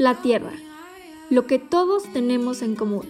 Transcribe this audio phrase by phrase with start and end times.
[0.00, 0.52] La tierra,
[1.28, 3.06] lo que todos tenemos en común.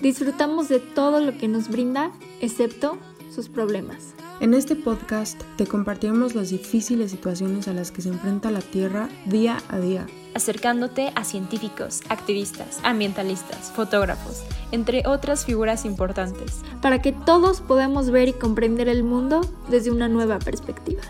[0.00, 2.96] Disfrutamos de todo lo que nos brinda, excepto
[3.30, 4.14] sus problemas.
[4.40, 9.10] En este podcast te compartiremos las difíciles situaciones a las que se enfrenta la Tierra
[9.26, 10.06] día a día.
[10.32, 16.62] Acercándote a científicos, activistas, ambientalistas, fotógrafos, entre otras figuras importantes.
[16.80, 21.02] Para que todos podamos ver y comprender el mundo desde una nueva perspectiva.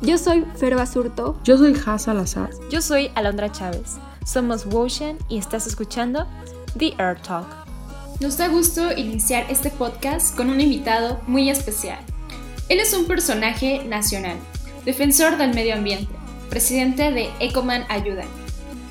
[0.00, 1.38] Yo soy Fer Basurto.
[1.44, 2.48] Yo soy Haz Salazar.
[2.70, 3.98] Yo soy Alondra Chávez.
[4.24, 6.26] Somos Woshen y estás escuchando
[6.78, 7.46] The Earth Talk.
[8.20, 11.98] Nos da gusto iniciar este podcast con un invitado muy especial.
[12.70, 14.38] Él es un personaje nacional,
[14.86, 16.10] defensor del medio ambiente,
[16.48, 18.24] presidente de Ecoman Ayuda.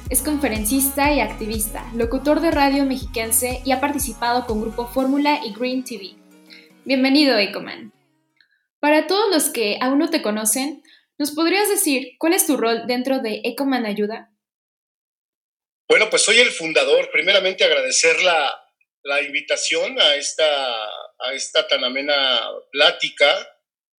[0.09, 5.51] Es conferencista y activista, locutor de radio mexiquense y ha participado con Grupo Fórmula y
[5.53, 6.11] Green TV.
[6.85, 7.91] Bienvenido, Ecoman.
[8.79, 10.83] Para todos los que aún no te conocen,
[11.17, 14.32] ¿nos podrías decir cuál es tu rol dentro de Ecoman Ayuda?
[15.93, 17.11] Bueno, pues soy el fundador.
[17.11, 18.51] Primeramente agradecer la,
[19.03, 20.75] la invitación a esta,
[21.19, 22.41] a esta tan amena
[22.71, 23.27] plática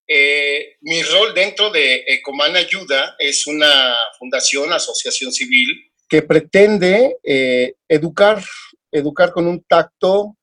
[0.08, 5.68] eh, mi rol dentro de Ecoman Ayuda es una fundación, asociación civil,
[6.10, 8.44] que pretende eh, educar,
[8.92, 10.36] educar con un tacto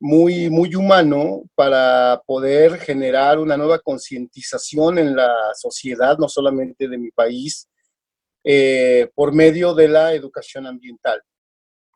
[0.00, 6.98] muy, muy humano para poder generar una nueva concientización en la sociedad, no solamente de
[6.98, 7.68] mi país,
[8.48, 11.20] eh, por medio de la educación ambiental.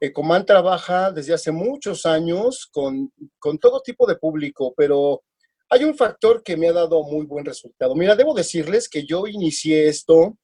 [0.01, 5.23] Ecoman trabaja desde hace muchos años con, con todo tipo de público, pero
[5.69, 7.95] hay un factor que me ha dado muy buen resultado.
[7.95, 10.37] Mira, debo decirles que yo inicié esto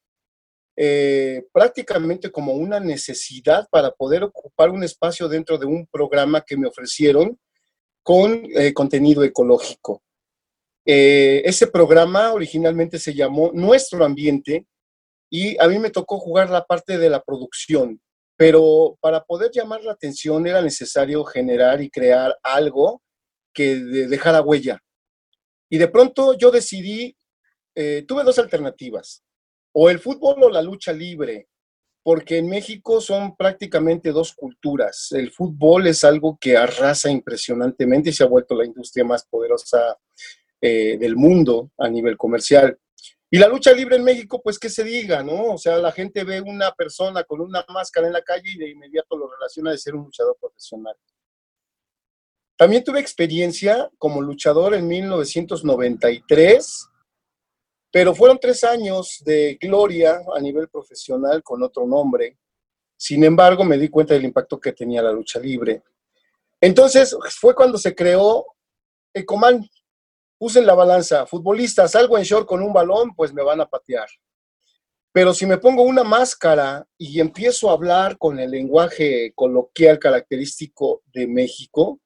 [0.76, 6.56] eh, prácticamente como una necesidad para poder ocupar un espacio dentro de un programa que
[6.56, 7.36] me ofrecieron
[8.04, 10.04] con eh, contenido ecológico.
[10.84, 14.66] Eh, ese programa originalmente se llamó Nuestro Ambiente
[15.30, 18.00] y a mí me tocó jugar la parte de la producción,
[18.36, 23.02] pero para poder llamar la atención era necesario generar y crear algo
[23.52, 24.82] que dejara huella.
[25.70, 27.16] Y de pronto yo decidí,
[27.74, 29.22] eh, tuve dos alternativas,
[29.72, 31.48] o el fútbol o la lucha libre,
[32.02, 35.08] porque en México son prácticamente dos culturas.
[35.10, 39.98] El fútbol es algo que arrasa impresionantemente y se ha vuelto la industria más poderosa
[40.60, 42.78] eh, del mundo a nivel comercial.
[43.30, 45.54] Y la lucha libre en México, pues que se diga, ¿no?
[45.54, 48.70] O sea, la gente ve una persona con una máscara en la calle y de
[48.70, 50.96] inmediato lo relaciona de ser un luchador profesional.
[52.56, 56.88] También tuve experiencia como luchador en 1993,
[57.90, 62.38] pero fueron tres años de gloria a nivel profesional con otro nombre.
[62.96, 65.82] Sin embargo, me di cuenta del impacto que tenía la lucha libre.
[66.60, 68.46] Entonces fue cuando se creó
[69.12, 69.68] Ecoman.
[70.38, 73.66] Puse en la balanza, futbolista, salgo en short con un balón, pues me van a
[73.66, 74.08] patear.
[75.12, 81.02] Pero si me pongo una máscara y empiezo a hablar con el lenguaje coloquial característico
[81.06, 82.00] de México,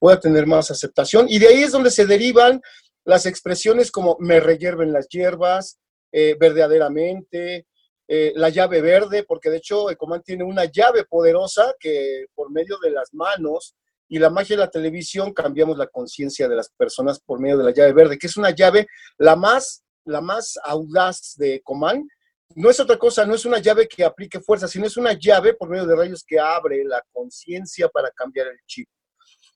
[0.00, 1.26] pueda tener más aceptación.
[1.28, 2.60] Y de ahí es donde se derivan
[3.04, 5.78] las expresiones como me reyerven las hierbas,
[6.10, 7.66] eh, verdaderamente,
[8.08, 12.78] eh, la llave verde, porque de hecho Ecoman tiene una llave poderosa que por medio
[12.82, 13.76] de las manos
[14.08, 17.64] y la magia de la televisión cambiamos la conciencia de las personas por medio de
[17.64, 18.86] la llave verde, que es una llave
[19.18, 22.08] la más, la más audaz de Ecoman.
[22.54, 25.54] No es otra cosa, no es una llave que aplique fuerza, sino es una llave
[25.54, 28.88] por medio de rayos que abre la conciencia para cambiar el chip.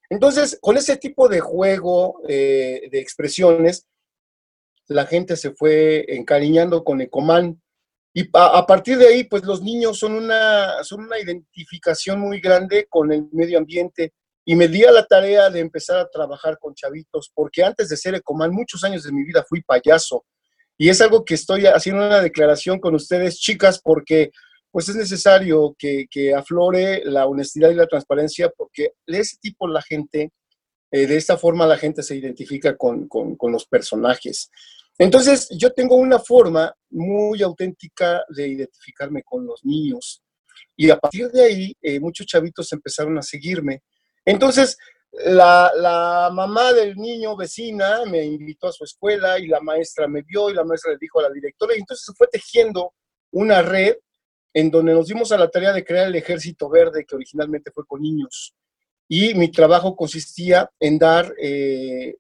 [0.09, 3.87] Entonces, con ese tipo de juego eh, de expresiones,
[4.89, 7.63] la gente se fue encariñando con Ecoman.
[8.13, 12.87] Y a, partir de ahí, pues los niños son una, son una identificación muy grande
[12.91, 14.13] con el medio ambiente.
[14.45, 17.97] Y me di a la tarea de empezar a trabajar con chavitos, porque antes de
[17.97, 20.25] ser Ecoman, muchos años de mi vida fui payaso.
[20.79, 24.31] Y es algo que estoy haciendo una declaración con ustedes, chicas, porque
[24.71, 29.83] pues es necesario que, aflore la honestidad y la transparencia porque de ese tipo la
[29.83, 30.31] gente,
[30.91, 33.09] eh, de esta forma la gente se identifica con,
[33.43, 34.51] los personajes.
[34.99, 40.23] Entonces yo tengo una forma muy auténtica de identificarme con los niños
[40.77, 43.83] y a partir de ahí eh, muchos chavitos empezaron a seguirme.
[44.31, 44.79] Entonces
[45.13, 50.51] la, mamá del niño vecina me invitó a su escuela y la maestra me vio
[50.51, 52.95] y la maestra le dijo a la directora y entonces se fue tejiendo
[53.33, 53.97] una red
[54.55, 57.87] en donde nos dimos a la tarea de crear el Ejército Verde, que originalmente fue
[57.87, 58.55] con niños.
[59.09, 62.17] Y mi trabajo consistía en dar, eh,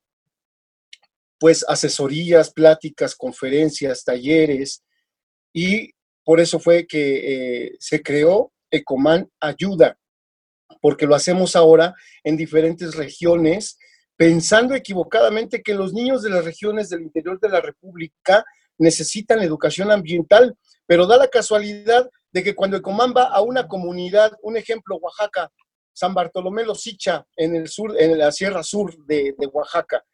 [1.38, 4.84] pues, asesorías, pláticas, conferencias, talleres,
[5.52, 5.90] y
[6.24, 9.98] por eso fue que eh, se creó Ecoman Ayuda,
[10.80, 11.94] porque lo hacemos ahora
[12.24, 13.78] en diferentes regiones,
[14.16, 18.44] pensando equivocadamente que los niños de las regiones del interior de la República
[18.78, 20.56] necesitan educación ambiental,
[20.86, 25.50] pero da la casualidad de que cuando Ecomán va a una comunidad, un ejemplo, Oaxaca,
[25.92, 30.04] San Bartolomé Losicha, en el sur, en la Sierra Sur de, de Oaxaca,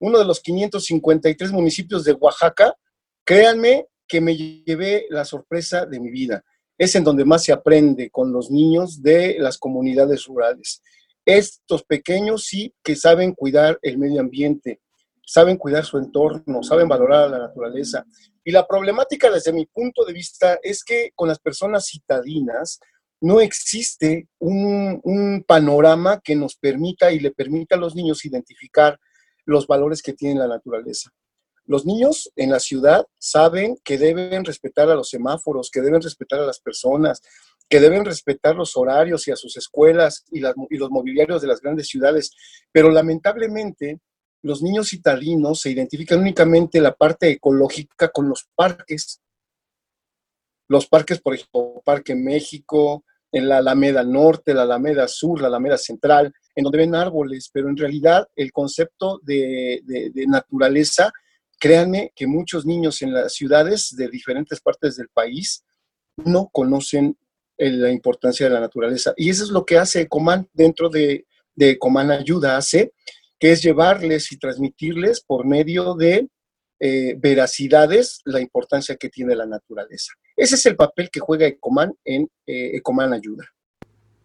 [0.00, 2.74] uno de los 553 municipios de Oaxaca,
[3.24, 6.44] créanme que me llevé la sorpresa de mi vida.
[6.78, 10.82] Es en donde más se aprende con los niños de las comunidades rurales.
[11.24, 14.80] Estos pequeños sí que saben cuidar el medio ambiente,
[15.26, 18.06] saben cuidar su entorno, saben valorar a la naturaleza.
[18.44, 22.78] Y la problemática desde mi punto de vista es que con las personas citadinas
[23.20, 28.98] no existe un, panorama que nos permita y le permita a los niños identificar
[29.44, 31.10] los valores que tiene la naturaleza.
[31.66, 36.40] Los niños en la ciudad saben que deben respetar a los semáforos, que deben respetar
[36.40, 37.20] a las personas,
[37.68, 41.88] que deben respetar los horarios y a sus escuelas y, los mobiliarios de las grandes
[41.88, 42.30] ciudades,
[42.70, 43.98] pero lamentablemente
[44.42, 49.20] los niños citadinos se identifican únicamente la parte ecológica con los parques.
[50.68, 55.76] Los parques, por ejemplo, Parque México, en la Alameda Norte, la Alameda Sur, la Alameda
[55.76, 59.82] Central, en donde ven árboles, pero en realidad el concepto de
[60.28, 61.12] naturaleza
[61.58, 65.64] Créanme que muchos niños en las ciudades de diferentes partes del país
[66.16, 67.16] no conocen
[67.58, 69.14] eh, la importancia de la naturaleza.
[69.16, 72.92] Y eso es lo que hace Ecoman dentro de, de Ecoman Ayuda, hace,
[73.38, 76.28] que es llevarles y transmitirles por medio de
[76.78, 80.12] eh, veracidades la importancia que tiene la naturaleza.
[80.36, 83.44] Ese es el papel que juega Ecoman en eh, Ecoman Ayuda.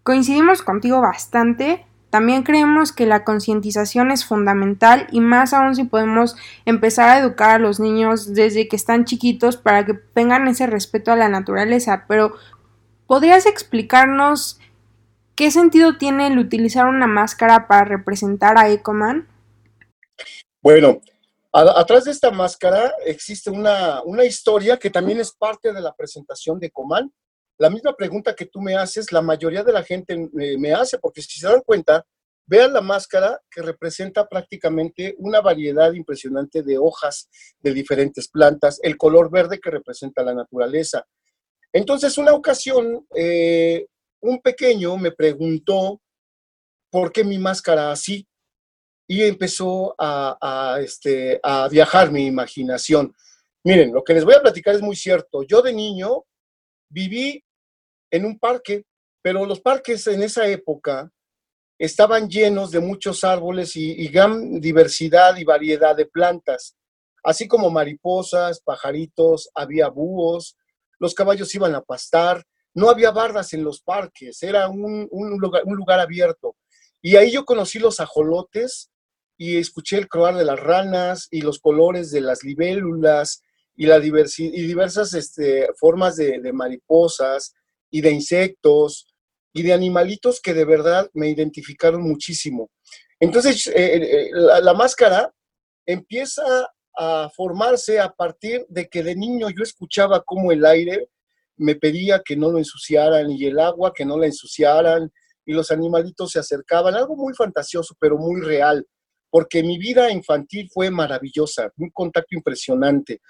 [0.04, 6.36] Coincidimos contigo bastante también creemos que la concientización es fundamental y más aún si podemos
[6.66, 11.14] empezar a educar a los niños desde que están chiquitos para que tengan ese respeto
[11.14, 12.04] a la naturaleza.
[12.10, 12.36] Pero,
[13.08, 14.60] ¿podrías explicarnos
[15.36, 19.30] qué sentido tiene el utilizar una máscara para representar a Ecoman?
[20.62, 21.00] Bueno,
[21.54, 26.60] atrás de esta máscara existe una, una historia que también es parte de la presentación
[26.60, 27.10] de Ecoman
[27.62, 31.22] la misma pregunta que tú me haces, la mayoría de la gente me hace, porque
[31.22, 32.04] si se dan cuenta,
[32.48, 37.30] vean la máscara que representa prácticamente una variedad impresionante de hojas
[37.60, 41.06] de diferentes plantas, el color verde que representa la naturaleza.
[41.72, 43.86] Entonces, una ocasión, eh,
[44.22, 46.02] un pequeño me preguntó
[46.90, 48.28] por qué mi máscara así
[49.08, 53.14] y empezó a, este, a viajar mi imaginación.
[53.64, 55.44] Miren, lo que les voy a platicar es muy cierto.
[55.44, 56.26] Yo de niño
[56.90, 57.44] viví
[58.12, 58.86] en un parque,
[59.22, 61.12] pero los parques en esa época
[61.80, 66.76] estaban llenos de muchos árboles y, gran diversidad y variedad de plantas,
[67.24, 70.58] así como mariposas, pajaritos, había búhos,
[71.00, 72.44] los caballos iban a pastar,
[72.76, 75.10] no había bardas en los parques, era un,
[75.40, 76.56] lugar, un lugar abierto.
[77.02, 78.92] Y ahí yo conocí los ajolotes
[79.36, 83.42] y escuché el croar de las ranas y los colores de las libélulas
[83.76, 87.56] y, la y diversas este, formas de mariposas,
[87.92, 89.08] y de insectos
[89.54, 92.72] y de animalitos que de verdad me identificaron muchísimo.
[93.20, 95.32] Entonces, eh, eh, la, máscara
[95.86, 96.42] empieza
[96.98, 101.10] a formarse a partir de que de niño yo escuchaba cómo el aire
[101.58, 105.12] me pedía que no lo ensuciaran y el agua que no la ensuciaran
[105.46, 108.88] y los animalitos se acercaban, algo muy fantasioso pero muy real,
[109.30, 113.22] porque mi vida infantil fue maravillosa, un contacto impresionante.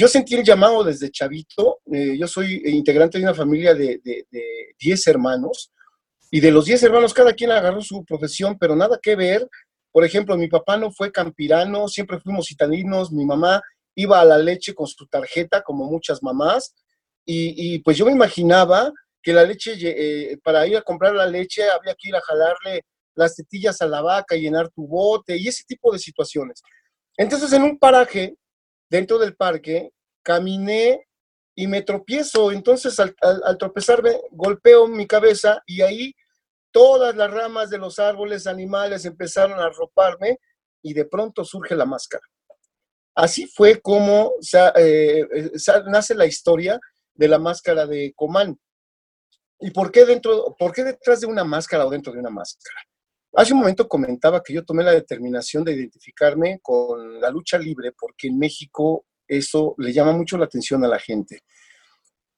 [0.00, 1.80] Yo sentí el llamado desde chavito.
[1.92, 4.00] Eh, yo soy integrante de una familia de
[4.78, 5.72] 10 hermanos
[6.30, 9.46] y de los 10 hermanos cada quien agarró su profesión, pero nada que ver.
[9.92, 13.60] Por ejemplo, mi papá no fue campirano, siempre fuimos citadinos, mi mamá
[13.94, 16.74] iba a la leche con su tarjeta, como muchas mamás,
[17.26, 18.90] y, pues yo me imaginaba
[19.22, 22.86] que la leche, eh, para ir a comprar la leche había que ir a jalarle
[23.14, 26.62] las tetillas a la vaca, llenar tu bote y ese tipo de situaciones.
[27.18, 28.36] Entonces, en un paraje
[28.90, 31.08] dentro del parque, caminé
[31.54, 32.52] y me tropiezo.
[32.52, 33.14] Entonces, al,
[33.58, 36.14] tropezarme, golpeo mi cabeza y ahí
[36.72, 40.38] todas las ramas de los árboles, animales empezaron a arroparme
[40.82, 42.24] y de pronto surge la máscara.
[43.14, 44.32] Así fue como
[44.76, 45.50] eh, eh,
[45.86, 46.78] nace la historia
[47.14, 48.58] de la máscara de Comán.
[49.58, 52.80] ¿Y por qué, dentro, por qué detrás de una máscara o dentro de una máscara?
[53.34, 57.92] Hace un momento comentaba que yo tomé la determinación de identificarme con la lucha libre
[57.92, 59.04] porque en México
[59.36, 61.40] eso le llama mucho la atención a la gente.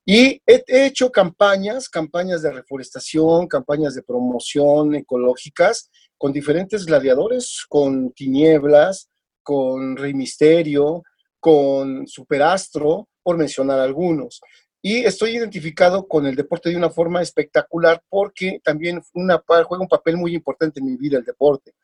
[0.04, 8.12] Y he hecho campañas, campañas de reforestación, campañas de promoción ecológicas con diferentes gladiadores, con
[8.12, 9.08] Tinieblas,
[9.44, 11.02] con Rey Misterio,
[11.38, 14.40] con Superastro, por mencionar algunos
[14.84, 19.88] y estoy identificado con el deporte de una forma espectacular porque también una, juega un
[19.88, 21.74] papel muy importante en mi vida el deporte.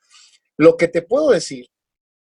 [0.56, 1.68] Lo que te puedo decir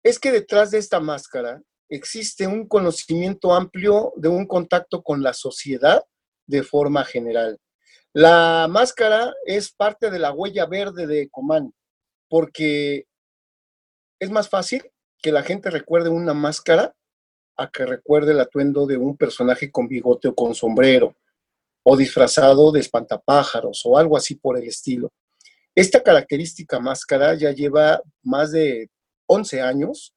[0.03, 5.35] es que detrás de esta máscara existe un conocimiento amplio de un contacto con la
[5.35, 6.05] sociedad
[6.47, 7.59] de forma general.
[8.13, 11.75] La máscara es parte de la huella verde de Ecomán,
[12.29, 13.07] porque
[14.21, 16.95] es más fácil que la gente recuerde una máscara
[17.57, 21.15] a que recuerde el atuendo de un personaje con bigote o con sombrero,
[21.83, 25.13] o disfrazado de espantapájaros, o algo así por el estilo.
[25.75, 28.91] Esta característica máscara ya lleva más de
[29.27, 30.15] 11 años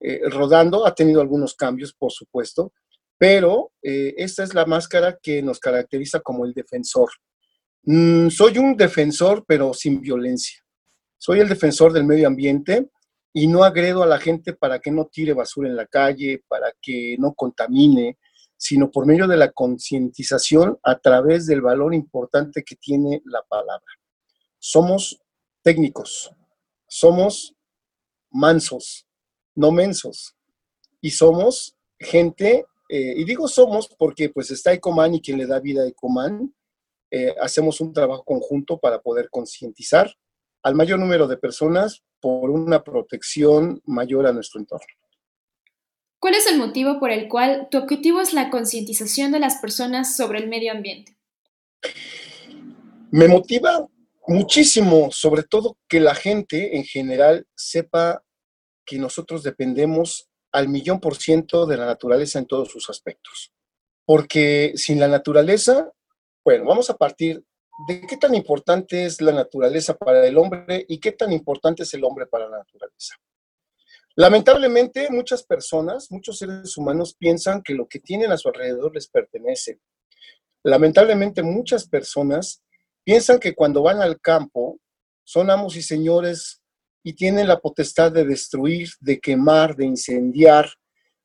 [0.00, 2.72] eh, rodando, ha tenido algunos cambios, por supuesto,
[3.18, 7.10] pero eh, esta es la máscara que nos caracteriza como el defensor.
[7.84, 10.62] Mm, soy un defensor, pero sin violencia.
[11.16, 12.90] Soy el defensor del medio ambiente
[13.32, 16.72] y no agredo a la gente para que no tire basura en la calle, para
[16.80, 18.18] que no contamine,
[18.56, 23.84] sino por medio de la concientización a través del valor importante que tiene la palabra.
[24.58, 25.20] Somos
[25.62, 26.30] técnicos,
[26.88, 27.54] somos
[28.30, 29.05] mansos,
[29.56, 30.36] no mensos,
[31.00, 35.58] y somos gente, eh, y digo somos porque pues está Ecoman y quien le da
[35.58, 36.54] vida a Ecoman,
[37.10, 40.14] eh, hacemos un trabajo conjunto para poder concientizar
[40.62, 44.86] al mayor número de personas por una protección mayor a nuestro entorno.
[46.18, 50.16] ¿Cuál es el motivo por el cual tu objetivo es la concientización de las personas
[50.16, 51.16] sobre el medio ambiente?
[53.10, 53.86] Me motiva
[54.26, 58.24] muchísimo, sobre todo que la gente en general sepa
[58.86, 63.52] que nosotros dependemos al millón por ciento de la naturaleza en todos sus aspectos.
[64.06, 65.92] Porque sin la naturaleza
[66.46, 67.44] bueno, vamos a partir
[67.88, 71.92] de qué tan importante es la naturaleza para el hombre y qué tan importante es
[71.92, 73.16] el hombre para la naturaleza.
[74.14, 79.08] Lamentablemente, muchas personas, muchos seres humanos piensan que lo que tienen a su alrededor les
[79.08, 79.80] pertenece.
[80.62, 82.62] Lamentablemente, muchas personas
[83.02, 84.78] piensan que cuando van al campo
[85.24, 86.62] son amos y señores
[87.06, 90.68] y tienen la potestad de destruir, de quemar, de incendiar,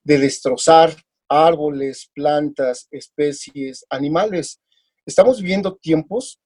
[0.04, 0.96] de destrozar
[1.28, 4.62] árboles, plantas, especies, animales.
[5.08, 6.40] Estamos viviendo tiempos,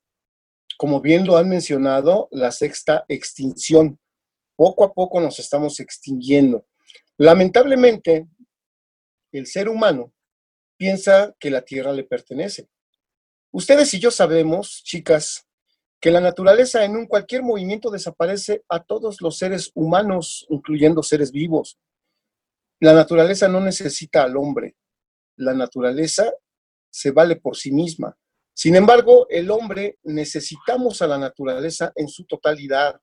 [0.78, 4.00] como bien lo han mencionado, la sexta extinción.
[4.56, 6.66] Poco a poco nos estamos extinguiendo.
[7.18, 8.30] Lamentablemente,
[9.34, 10.14] el ser humano
[10.78, 12.70] piensa que la Tierra le pertenece.
[13.52, 15.45] Ustedes y yo sabemos, chicas,
[16.06, 21.32] que la naturaleza en un cualquier movimiento desaparece a todos los seres humanos, incluyendo seres
[21.32, 21.80] vivos.
[22.80, 24.76] La naturaleza no necesita al hombre.
[25.36, 26.32] La naturaleza
[26.92, 28.16] se vale por sí misma.
[28.54, 33.02] Sin embargo, el hombre necesitamos a la naturaleza en su totalidad,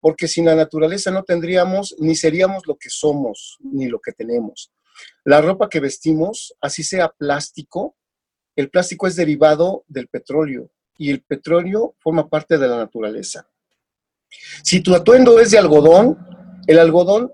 [0.00, 4.72] porque sin la naturaleza no tendríamos ni seríamos lo que somos, ni lo que tenemos.
[5.22, 7.94] La ropa que vestimos, así sea plástico,
[8.56, 13.48] el plástico es derivado del petróleo y el petróleo forma parte de la naturaleza.
[14.62, 16.18] Si tu atuendo es de algodón,
[16.66, 17.32] el algodón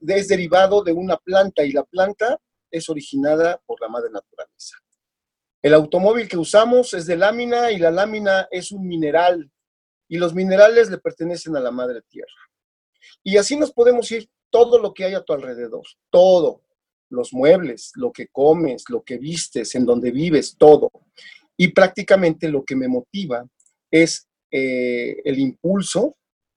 [0.00, 2.38] es derivado de una planta y la planta
[2.70, 4.76] es originada por la madre naturaleza.
[5.60, 9.50] El automóvil que usamos es de lámina y la lámina es un mineral
[10.08, 12.28] y los minerales le pertenecen a la madre tierra.
[13.22, 16.62] Y así nos podemos ir todo lo que hay a tu alrededor, todo,
[17.08, 20.90] los muebles, lo que comes, lo que vistes, en donde vives, todo.
[21.62, 23.46] Y prácticamente lo que me motiva
[23.88, 26.16] es eh, el impulso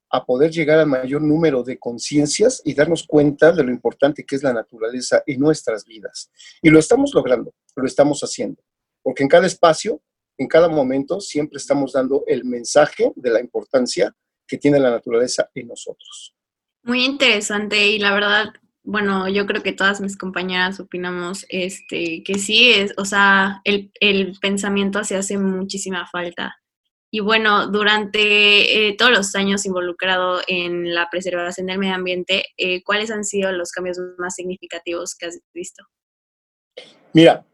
[0.10, 4.36] a poder llegar al mayor número de conciencias y darnos cuenta de lo importante que
[4.36, 6.32] es la naturaleza en nuestras vidas.
[6.62, 8.64] Y lo estamos logrando, lo estamos haciendo
[9.06, 10.02] porque en cada espacio,
[10.36, 14.12] en cada momento, siempre estamos dando el mensaje de la importancia
[14.48, 16.34] que tiene la naturaleza en nosotros.
[16.82, 18.48] Muy interesante y la verdad,
[18.86, 23.92] bueno, yo creo que todas mis compañeras opinamos este, que sí, es, o sea, el,
[24.40, 26.56] pensamiento se hace muchísima falta.
[27.12, 32.84] Y bueno, durante eh, todos los años involucrado en la preservación del medio ambiente, eh,
[32.84, 35.84] ¿cuáles han sido los cambios más significativos que has visto?
[37.14, 37.46] Mira,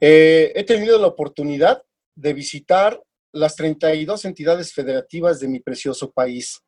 [0.00, 1.82] eh, he tenido la oportunidad
[2.14, 6.60] de visitar las 32 entidades federativas de mi precioso país,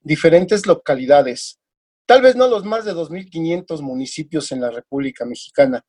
[0.00, 1.58] diferentes localidades,
[2.06, 5.84] tal vez no los más de 2.500 municipios en la República Mexicana,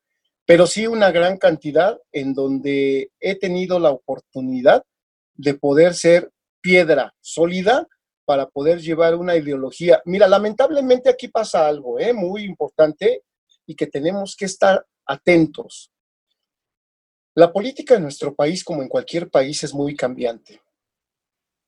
[0.46, 4.84] pero sí una gran cantidad en donde he tenido la oportunidad
[5.36, 6.32] de poder ser
[6.62, 7.88] piedra sólida
[8.26, 10.02] para poder llevar una ideología.
[10.06, 12.14] Mira, lamentablemente aquí pasa algo ¿eh?
[12.14, 13.24] muy importante
[13.66, 15.92] y que tenemos que estar atentos.
[17.36, 20.62] La política en nuestro país, como en cualquier país, es muy cambiante.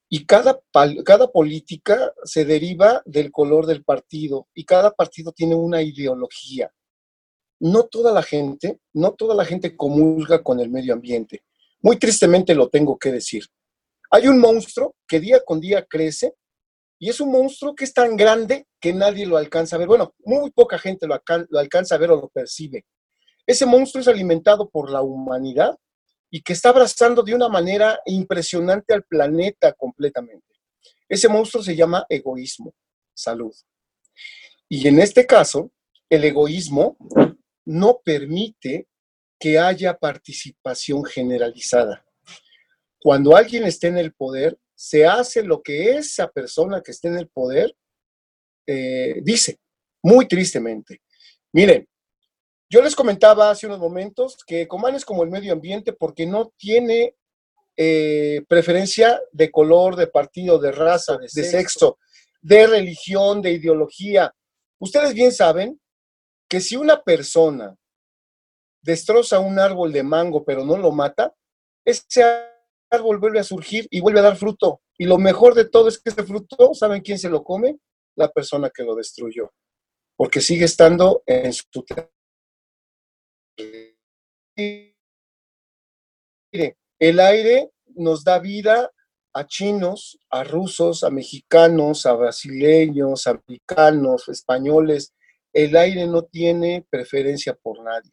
[0.09, 0.59] Y cada,
[1.05, 6.71] cada política se deriva del color del partido y cada partido tiene una ideología.
[7.59, 11.43] No toda la gente, no toda la gente comulga con el medio ambiente.
[11.81, 13.45] Muy tristemente lo tengo que decir.
[14.09, 16.33] Hay un monstruo que día con día crece
[16.97, 19.87] y es un monstruo que es tan grande que nadie lo alcanza a ver.
[19.87, 22.85] Bueno, muy poca gente lo, lo alcanza a ver o lo percibe.
[23.45, 25.77] Ese monstruo es alimentado por la humanidad
[26.31, 30.45] y que está abrazando de una manera impresionante al planeta completamente.
[31.07, 32.73] Ese monstruo se llama egoísmo,
[33.13, 33.53] salud.
[34.67, 35.71] Y en este caso,
[36.09, 36.97] el egoísmo
[37.65, 38.87] no permite
[39.39, 42.05] que haya participación generalizada.
[43.01, 47.17] Cuando alguien esté en el poder, se hace lo que esa persona que esté en
[47.17, 47.75] el poder
[48.67, 49.59] eh, dice,
[50.03, 51.01] muy tristemente.
[51.51, 51.87] Miren,
[52.69, 56.53] yo les comentaba hace unos momentos que Coman es como el medio ambiente porque no
[56.55, 57.15] tiene
[57.75, 61.97] eh, preferencia de color, de partido, de raza, de, sexo,
[62.41, 64.35] de religión, de ideología.
[64.79, 65.81] Ustedes bien saben
[66.47, 67.75] que si una persona
[68.81, 71.33] destroza un árbol de mango pero no lo mata,
[71.83, 72.23] ese
[72.91, 74.81] árbol vuelve a surgir y vuelve a dar fruto.
[74.95, 77.79] Y lo mejor de todo es que ese fruto, ¿saben quién se lo come?
[78.15, 79.53] La persona que lo destruyó.
[80.15, 81.83] Porque sigue estando en su
[86.99, 88.91] El aire nos da vida
[89.33, 95.13] a chinos, a rusos, a mexicanos, a brasileños, a americanos, españoles.
[95.53, 98.11] El aire no tiene preferencia por nadie.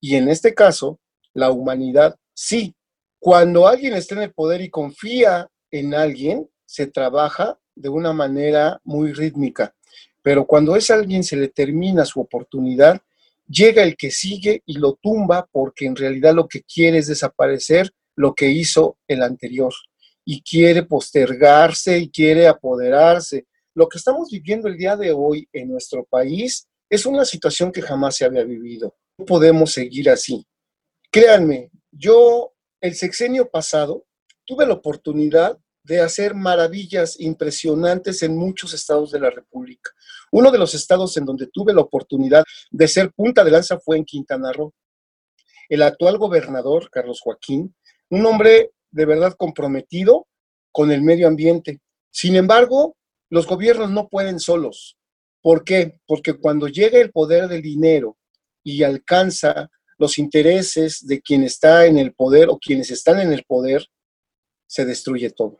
[0.00, 1.00] Y en este caso,
[1.32, 2.74] la humanidad sí.
[3.18, 8.80] Cuando alguien está en el poder y confía en alguien, se trabaja de una manera
[8.84, 9.74] muy rítmica.
[10.22, 13.00] Pero cuando a ese alguien se le termina su oportunidad,
[13.48, 17.90] llega el que sigue y lo tumba porque en realidad lo que quiere es desaparecer
[18.16, 19.72] lo que hizo el anterior
[20.24, 23.46] y quiere postergarse y quiere apoderarse.
[23.74, 27.82] Lo que estamos viviendo el día de hoy en nuestro país es una situación que
[27.82, 28.96] jamás se había vivido.
[29.18, 30.46] No podemos seguir así.
[31.10, 34.06] Créanme, yo el sexenio pasado
[34.44, 39.92] tuve la oportunidad de hacer maravillas impresionantes en muchos estados de la República.
[40.32, 43.96] Uno de los estados en donde tuve la oportunidad de ser punta de lanza fue
[43.96, 44.74] en Quintana Roo.
[45.68, 47.74] El actual gobernador, Carlos Joaquín,
[48.10, 50.26] un hombre de verdad comprometido
[50.72, 51.80] con el medio ambiente.
[52.10, 52.96] Sin embargo,
[53.30, 54.96] los gobiernos no pueden solos.
[55.42, 56.00] ¿Por qué?
[56.06, 58.16] Porque cuando llega el poder del dinero
[58.62, 63.44] y alcanza los intereses de quien está en el poder o quienes están en el
[63.44, 63.86] poder,
[64.66, 65.58] se destruye todo.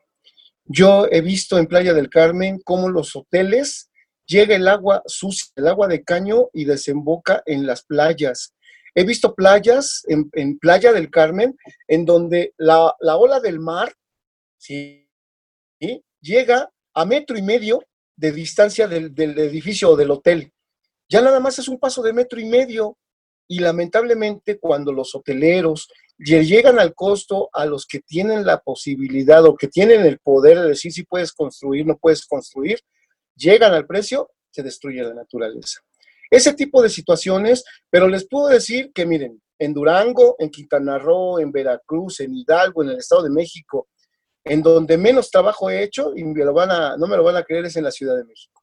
[0.65, 3.91] Yo he visto en Playa del Carmen cómo los hoteles
[4.27, 8.55] llega el agua sucia, el agua de caño y desemboca en las playas.
[8.95, 13.93] He visto playas en, Playa del Carmen en donde la, ola del mar
[14.59, 15.07] ¿sí?
[16.21, 17.83] llega a metro y medio
[18.17, 20.53] de distancia del, del edificio o del hotel.
[21.09, 22.97] Ya nada más es un paso de metro y medio.
[23.49, 29.55] Y lamentablemente cuando los hoteleros llegan al costo a los que tienen la posibilidad o
[29.55, 32.81] que tienen el poder de decir si puedes construir, no puedes construir,
[33.37, 35.81] llegan al precio, se destruye la naturaleza.
[36.31, 41.39] Ese tipo de situaciones, pero les puedo decir que miren, en Durango, en Quintana Roo,
[41.39, 43.89] en Veracruz, en Hidalgo, en el Estado de México,
[44.45, 47.37] en donde menos trabajo he hecho, y me lo van a, no me lo van
[47.37, 48.63] a creer, es en la Ciudad de México.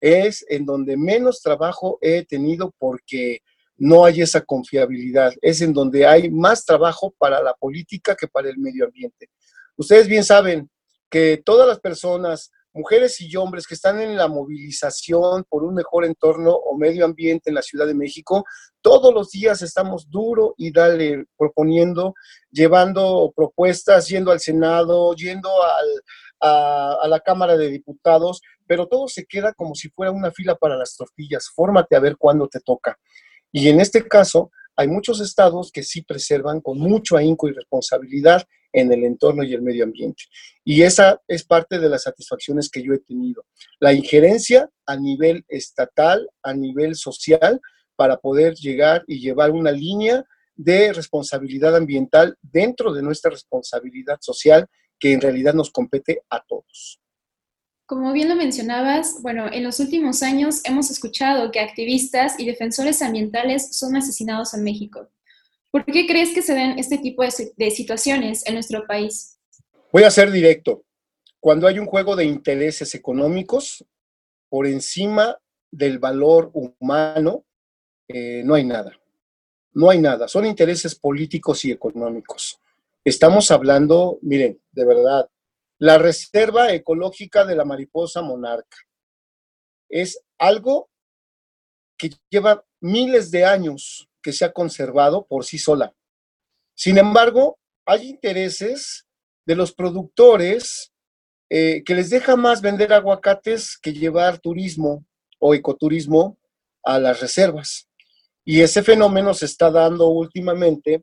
[0.00, 3.40] Es en donde menos trabajo he tenido porque
[3.76, 5.32] no hay esa confiabilidad.
[5.42, 9.30] Es en donde hay más trabajo para la política que para el medio ambiente.
[9.76, 10.70] Ustedes bien saben
[11.10, 16.04] que todas las personas, mujeres y hombres que están en la movilización por un mejor
[16.04, 18.44] entorno o medio ambiente en la Ciudad de México,
[18.80, 22.14] todos los días estamos duro y dale proponiendo,
[22.50, 25.50] llevando propuestas, yendo al Senado, yendo
[26.40, 30.54] a, a la Cámara de Diputados, pero todo se queda como si fuera una fila
[30.54, 31.50] para las tortillas.
[31.54, 32.98] Fórmate a ver cuándo te toca.
[33.52, 38.46] Y en este caso, hay muchos estados que sí preservan con mucho ahínco y responsabilidad
[38.72, 40.24] en el entorno y el medio ambiente.
[40.64, 43.44] Y esa es parte de las satisfacciones que yo he tenido.
[43.80, 47.60] La injerencia a nivel estatal, a nivel social,
[47.96, 54.66] para poder llegar y llevar una línea de responsabilidad ambiental dentro de nuestra responsabilidad social
[54.98, 57.00] que en realidad nos compete a todos.
[57.86, 63.02] Como bien lo mencionabas, bueno, en los últimos años hemos escuchado que activistas y defensores
[63.02, 65.08] ambientales son asesinados en México.
[65.70, 69.38] ¿Por qué crees que se den este tipo de, situaciones en nuestro país?
[69.92, 70.84] Voy a ser directo.
[71.38, 73.84] Cuando hay un juego de intereses económicos
[74.48, 75.38] por encima
[75.70, 77.44] del valor humano,
[78.08, 78.98] eh, no hay nada.
[79.72, 80.26] No hay nada.
[80.26, 82.60] Son intereses políticos y económicos.
[83.04, 85.30] Estamos hablando, miren, de verdad,
[85.78, 88.76] la reserva ecológica de la mariposa monarca.
[89.88, 90.90] Es algo
[91.96, 95.94] que lleva miles de años que se ha conservado por sí sola.
[96.74, 99.06] Sin embargo, hay intereses
[99.46, 100.92] de los productores
[101.48, 105.04] eh, que les deja más vender aguacates que llevar turismo
[105.38, 106.38] o ecoturismo
[106.84, 107.88] a las reservas.
[108.44, 111.02] Y ese fenómeno se está dando últimamente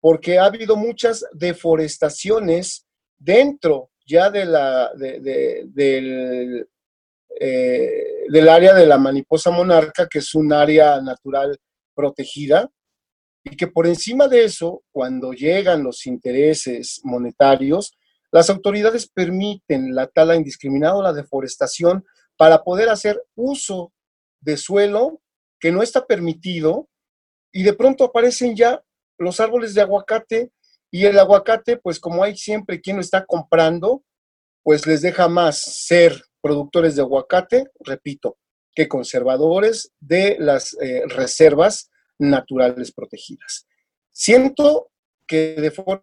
[0.00, 2.86] porque ha habido muchas deforestaciones
[3.18, 6.66] dentro ya de la, del,
[7.40, 11.56] eh, del área de la mariposa monarca, que es un área natural
[11.94, 12.70] protegida,
[13.44, 17.96] y que por encima de eso, cuando llegan los intereses monetarios,
[18.30, 22.04] las autoridades permiten la tala indiscriminada o la deforestación
[22.36, 23.92] para poder hacer uso
[24.40, 25.20] de suelo
[25.60, 26.88] que no está permitido
[27.52, 28.82] y de pronto aparecen ya
[29.18, 30.50] los árboles de aguacate
[30.90, 34.02] y el aguacate, pues como hay siempre quien lo está comprando,
[34.62, 38.36] pues les deja más ser productores de aguacate, repito,
[38.74, 43.66] que conservadores de las eh, reservas naturales protegidas.
[44.12, 44.90] Siento
[45.26, 46.02] que de forma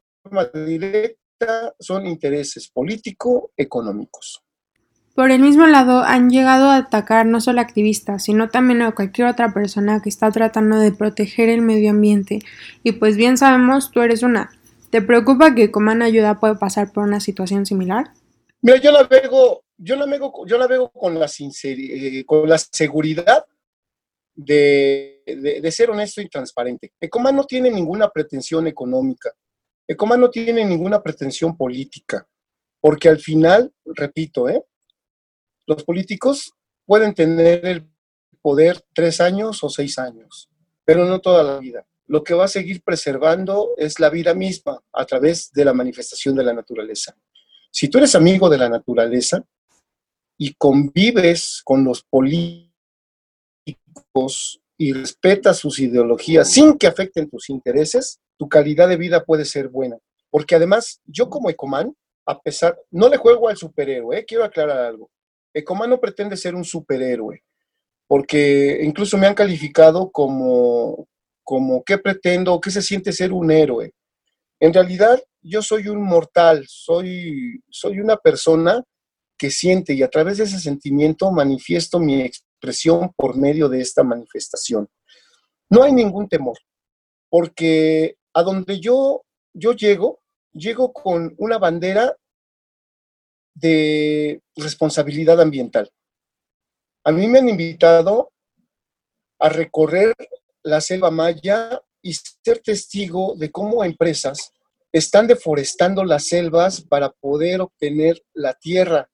[0.53, 4.43] directa son intereses político-económicos.
[5.15, 8.93] Por el mismo lado, han llegado a atacar no solo a activistas, sino también a
[8.93, 12.39] cualquier otra persona que está tratando de proteger el medio ambiente.
[12.83, 14.51] Y pues bien sabemos, tú eres una.
[14.91, 18.11] ¿Te preocupa que Coman Ayuda puede pasar por una situación similar?
[18.61, 22.57] Mira, yo la veo, yo la veo, yo la veo con la eh, con la
[22.57, 23.45] seguridad
[24.35, 26.93] de, ser honesto y transparente.
[26.99, 29.31] Ecoman no tiene ninguna pretensión económica.
[29.87, 32.27] Ecoman no tiene ninguna pretensión política.
[32.81, 34.63] Porque al final, repito, ¿eh?
[35.65, 36.53] los políticos
[36.85, 37.89] pueden tener el
[38.41, 40.49] poder tres años o seis años,
[40.85, 41.85] pero no toda la vida.
[42.07, 46.35] Lo que va a seguir preservando es la vida misma a través de la manifestación
[46.35, 47.15] de la naturaleza.
[47.71, 49.43] Si tú eres amigo de la naturaleza
[50.37, 52.71] y convives con los políticos
[54.77, 59.67] y respetas sus ideologías sin que afecten tus intereses, tu calidad de vida puede ser
[59.67, 59.97] buena.
[60.29, 61.93] Porque además, yo como Ecomán,
[62.25, 64.25] a pesar, no le juego al superhéroe, ¿eh?
[64.25, 65.09] quiero aclarar algo.
[65.53, 67.43] Ecoman no pretende ser un superhéroe,
[68.07, 71.07] porque incluso me han calificado como,
[71.43, 73.91] como qué pretendo, qué se siente ser un héroe.
[74.59, 78.83] En realidad, yo soy un mortal, soy, soy una persona
[79.37, 84.03] que siente y a través de ese sentimiento manifiesto mi expresión por medio de esta
[84.03, 84.87] manifestación.
[85.69, 86.57] No hay ningún temor,
[87.29, 90.19] porque a donde yo, yo llego,
[90.51, 92.15] llego con una bandera
[93.53, 95.89] de responsabilidad ambiental.
[97.03, 98.31] A mí me han invitado
[99.39, 100.13] a recorrer
[100.63, 104.53] la selva maya y ser testigo de cómo empresas
[104.91, 109.09] están deforestando las selvas para poder obtener la tierra,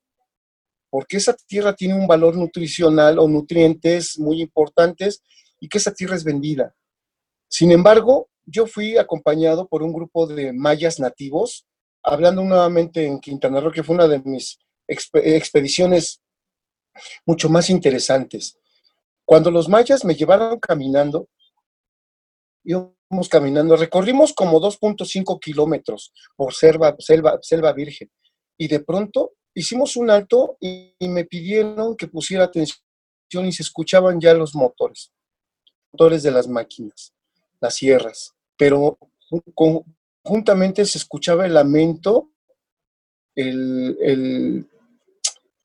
[0.89, 5.21] porque esa tierra tiene un valor nutricional o nutrientes muy importantes
[5.59, 6.73] y que esa tierra es vendida.
[7.49, 11.65] Sin embargo, yo fui acompañado por un grupo de mayas nativos
[12.05, 16.21] hablando nuevamente en Quintana Roo, que fue una de mis expediciones
[17.25, 18.57] mucho más interesantes.
[19.25, 21.27] Cuando los mayas me llevaron caminando,
[23.29, 28.11] caminando, recorrimos como 2.5 kilómetros por selva, selva, selva virgen,
[28.57, 32.79] y de pronto hicimos un alto y, me pidieron que pusiera atención
[33.45, 35.11] y se escuchaban ya los motores,
[35.91, 37.13] motores de las máquinas,
[37.59, 38.97] las sierras, pero
[39.53, 39.83] con,
[40.23, 42.31] juntamente se escuchaba el lamento,
[43.35, 44.67] el,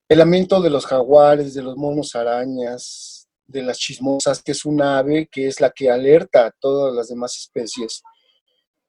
[0.09, 3.10] lamento de los jaguares, de los monos arañas,
[3.51, 7.09] de las chismosas, que es un ave que es la que alerta a todas las
[7.09, 8.03] demás especies,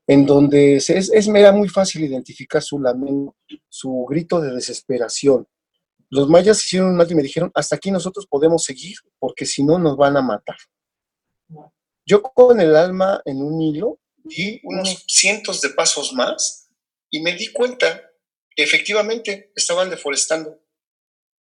[0.08, 3.36] en donde es, es, era muy fácil identificar su lamento,
[3.70, 5.48] su grito de desesperación.
[6.10, 9.64] Los mayas hicieron un alto y me dijeron, hasta aquí nosotros podemos seguir, porque si
[9.64, 10.58] no nos van a matar.
[12.06, 16.70] Yo con el alma en un hilo di unos cientos de pasos más
[17.10, 18.02] y me di cuenta
[18.56, 20.61] que efectivamente estaban deforestando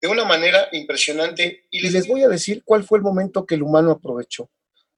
[0.00, 1.66] de una manera impresionante.
[1.70, 4.50] Y les voy a decir cuál fue el momento que el humano aprovechó.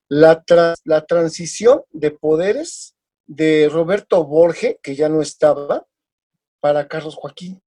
[0.09, 0.45] La,
[0.85, 2.95] la transición de poderes
[3.27, 5.87] de Roberto Borge, que ya no estaba,
[6.61, 7.61] para Carlos Joaquín.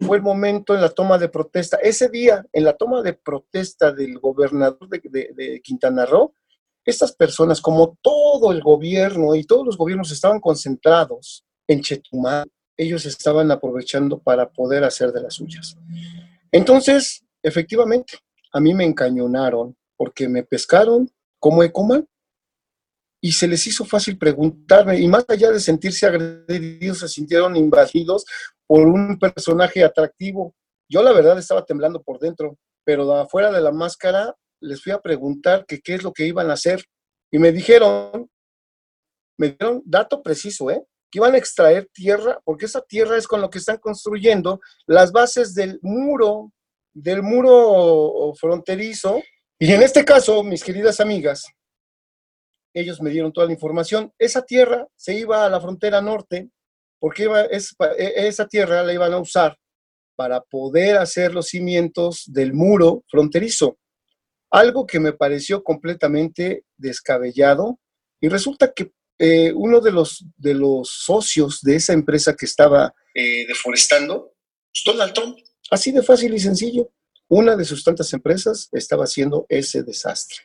[0.00, 1.76] Fue el momento en la toma de protesta.
[1.76, 6.34] Ese día, en la toma de protesta del gobernador de Quintana Roo,
[6.84, 13.06] estas personas, como todo el gobierno y todos los gobiernos estaban concentrados en Chetumal, ellos
[13.06, 15.76] estaban aprovechando para poder hacer de las suyas.
[16.52, 18.18] Entonces, efectivamente,
[18.52, 22.06] a mí me encañonaron porque me pescaron como Ecoman
[23.20, 28.24] y se les hizo fácil preguntarme, y más allá de sentirse agredidos, se sintieron invadidos
[28.66, 30.54] por un personaje atractivo.
[30.88, 35.00] Yo la verdad estaba temblando por dentro, pero afuera de la máscara les fui a
[35.00, 36.84] preguntar qué es lo que iban a hacer
[37.30, 38.28] y me dijeron,
[39.38, 40.84] me dieron dato preciso, ¿eh?
[41.12, 45.12] Que iban a extraer tierra, porque esa tierra es con lo que están construyendo las
[45.12, 46.50] bases del muro,
[46.94, 49.22] del muro fronterizo.
[49.58, 51.44] Y en este caso, mis queridas amigas,
[52.74, 54.10] ellos me dieron toda la información.
[54.18, 56.48] Esa tierra se iba a la frontera norte,
[56.98, 57.28] porque
[57.90, 59.58] esa tierra la iban a usar
[60.16, 63.76] para poder hacer los cimientos del muro fronterizo.
[64.50, 67.78] Algo que me pareció completamente descabellado.
[68.18, 68.92] Y resulta que
[69.24, 74.32] eh, uno de los, de los socios de esa empresa que estaba eh, deforestando,
[74.72, 75.38] pues, Donald Trump,
[75.70, 76.90] así de fácil y sencillo,
[77.28, 80.38] una de sus tantas empresas estaba haciendo ese desastre.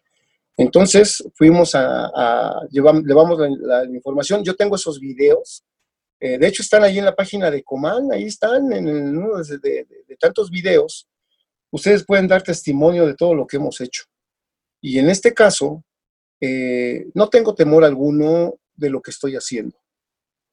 [0.56, 4.44] Entonces fuimos a, llevamos, llevamos la, información.
[4.44, 5.64] Yo tengo esos videos.
[6.20, 8.88] Eh, de hecho, están ahí en la página de Coman, ahí están en
[9.18, 9.88] uno de,
[10.20, 11.08] tantos videos.
[11.72, 14.04] Ustedes pueden dar testimonio de todo lo que hemos hecho.
[14.82, 15.84] Y en este caso,
[16.40, 19.78] eh, no tengo temor alguno de lo que estoy haciendo,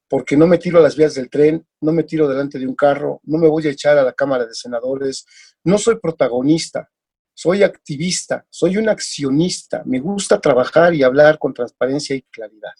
[0.08, 2.74] porque no me tiro a las vías del tren, no me tiro delante de un
[2.74, 5.24] carro, no me voy a echar a la Cámara de Senadores,
[5.62, 6.90] no soy protagonista,
[7.34, 12.72] soy activista, soy un accionista, me gusta trabajar y hablar con transparencia y claridad.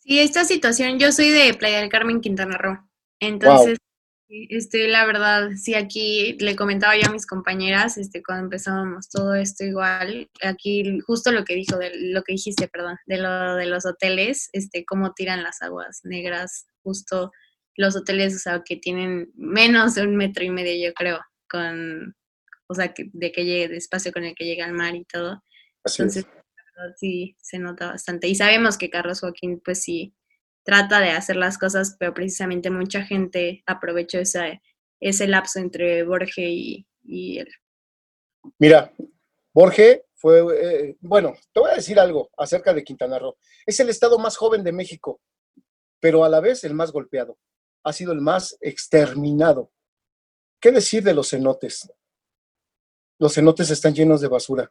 [0.00, 2.78] Sí, esta situación, yo soy de Playa del Carmen, Quintana Roo.
[3.20, 3.78] Entonces,
[4.28, 9.34] este, la verdad, sí, aquí le comentaba yo a mis compañeras, este, cuando empezábamos todo
[9.34, 13.66] esto igual, aquí justo lo que dijo, de, lo que dijiste, perdón, de lo de
[13.66, 17.32] los hoteles, este, cómo tiran las aguas negras, justo
[17.76, 22.14] los hoteles, o sea, que tienen menos de un metro y medio, yo creo, con
[22.68, 25.04] o sea, que, de que llegue, de espacio con el que llega al mar y
[25.04, 25.42] todo.
[25.84, 26.26] Entonces,
[26.96, 28.28] sí, se nota bastante.
[28.28, 30.14] Y sabemos que Carlos Joaquín, pues sí,
[30.68, 34.60] trata de hacer las cosas, pero precisamente mucha gente aprovechó esa,
[35.00, 37.48] ese lapso entre Borge y, y él.
[38.58, 38.92] Mira,
[39.54, 43.38] Borge fue, eh, bueno, te voy a decir algo acerca de Quintana Roo.
[43.64, 45.22] Es el estado más joven de México,
[46.00, 47.38] pero a la vez el más golpeado.
[47.82, 49.72] Ha sido el más exterminado.
[50.60, 51.88] ¿Qué decir de los cenotes?
[53.18, 54.70] los cenotes están llenos de basura,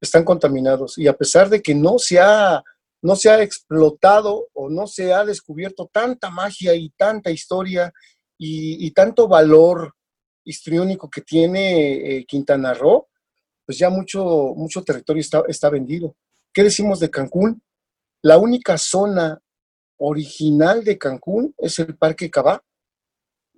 [0.00, 2.62] están contaminados y a pesar de que no se ha,
[3.02, 7.92] no se ha explotado o no se ha descubierto tanta magia y tanta historia
[8.36, 9.94] y, tanto valor
[10.44, 13.08] histriónico que tiene eh, Quintana Roo,
[13.66, 16.16] pues ya mucho, mucho territorio está, está vendido.
[16.52, 17.62] ¿Qué decimos de Cancún?
[18.22, 19.40] La única zona
[19.98, 22.62] original de Cancún es el Parque Cabá,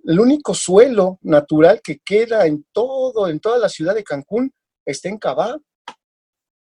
[0.03, 4.51] el único suelo natural que queda en todo, en toda la ciudad de Cancún,
[4.85, 5.57] está en Cabá.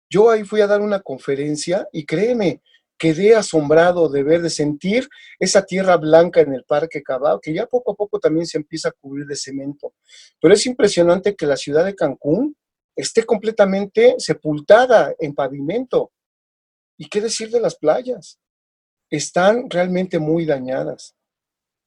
[0.09, 2.62] Yo ahí fui a dar una conferencia y créeme,
[2.99, 7.66] quedé asombrado de ver, de sentir esa tierra blanca en el Parque Cabá, que ya
[7.66, 9.95] poco a poco también se empieza a cubrir de cemento.
[10.40, 12.57] Pero es impresionante que la ciudad de Cancún
[12.95, 16.12] esté completamente sepultada en pavimento.
[16.97, 18.38] ¿Y qué decir de las playas?
[19.11, 21.14] Están realmente muy dañadas.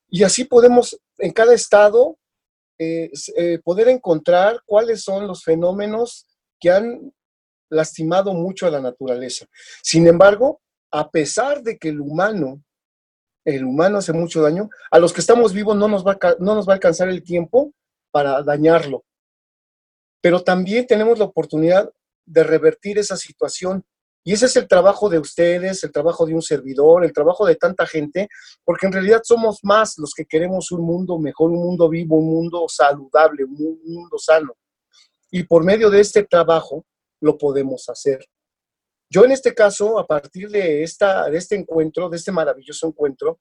[0.08, 2.18] Y así podemos en cada estado
[2.78, 6.28] eh, eh, poder encontrar cuáles son los fenómenos
[6.60, 7.14] que han
[7.70, 9.46] lastimado mucho a la naturaleza.
[9.82, 12.64] Sin embargo, a pesar de que el humano,
[13.46, 16.68] el humano hace mucho daño, a los que estamos vivos no nos va no nos
[16.68, 17.74] va a alcanzar el tiempo
[18.12, 19.04] para dañarlo.
[20.22, 21.92] Pero también tenemos la oportunidad
[22.26, 23.84] de revertir esa situación
[24.24, 27.56] y ese es el trabajo de ustedes, el trabajo de un servidor, el trabajo de
[27.56, 28.28] tanta gente,
[28.66, 32.28] porque en realidad somos más los que queremos un mundo mejor, un mundo vivo, un
[32.28, 34.56] mundo saludable, un mundo sano.
[35.32, 36.86] Y por medio de este trabajo
[37.22, 38.26] lo podemos hacer.
[39.10, 43.40] Yo en este caso, a partir de, esta, de este encuentro, de este maravilloso encuentro,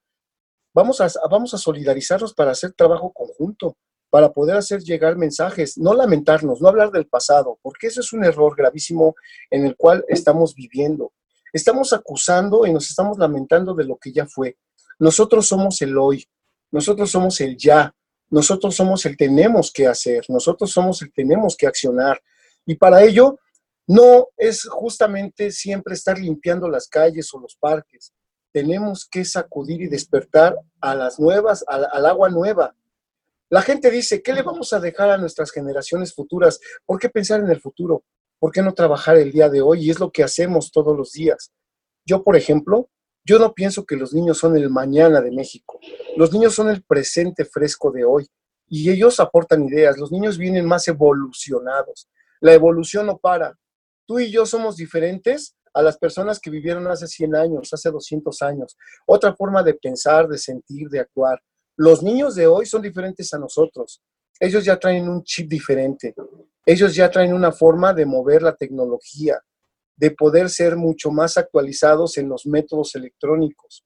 [0.74, 3.76] vamos a, vamos a solidarizarnos para hacer trabajo conjunto
[4.10, 8.24] para poder hacer llegar mensajes, no lamentarnos, no hablar del pasado, porque eso es un
[8.24, 9.14] error gravísimo
[9.50, 11.12] en el cual estamos viviendo.
[11.52, 14.56] Estamos acusando y nos estamos lamentando de lo que ya fue.
[14.98, 16.24] Nosotros somos el hoy,
[16.70, 17.94] nosotros somos el ya,
[18.30, 22.20] nosotros somos el tenemos que hacer, nosotros somos el tenemos que accionar.
[22.66, 23.38] Y para ello
[23.88, 28.12] no es justamente siempre estar limpiando las calles o los parques.
[28.52, 32.76] Tenemos que sacudir y despertar a las nuevas, al agua nueva,
[33.50, 36.60] la gente dice, ¿qué le vamos a dejar a nuestras generaciones futuras?
[36.84, 38.04] ¿Por qué pensar en el futuro?
[38.38, 39.86] ¿Por qué no trabajar el día de hoy?
[39.86, 41.50] Y es lo que hacemos todos los días.
[42.04, 42.90] Yo, por ejemplo,
[43.24, 45.80] yo no pienso que los niños son el mañana de México.
[46.16, 48.28] Los niños son el presente fresco de hoy.
[48.68, 49.96] Y ellos aportan ideas.
[49.96, 52.06] Los niños vienen más evolucionados.
[52.40, 53.58] La evolución no para.
[54.08, 58.40] Tú y yo somos diferentes a las personas que vivieron hace 100 años, hace 200
[58.40, 58.74] años.
[59.06, 61.38] Otra forma de pensar, de sentir, de actuar.
[61.76, 64.00] Los niños de hoy son diferentes a nosotros.
[64.40, 66.14] Ellos ya traen un chip diferente.
[66.64, 69.42] Ellos ya traen una forma de mover la tecnología,
[69.94, 73.84] de poder ser mucho más actualizados en los métodos electrónicos.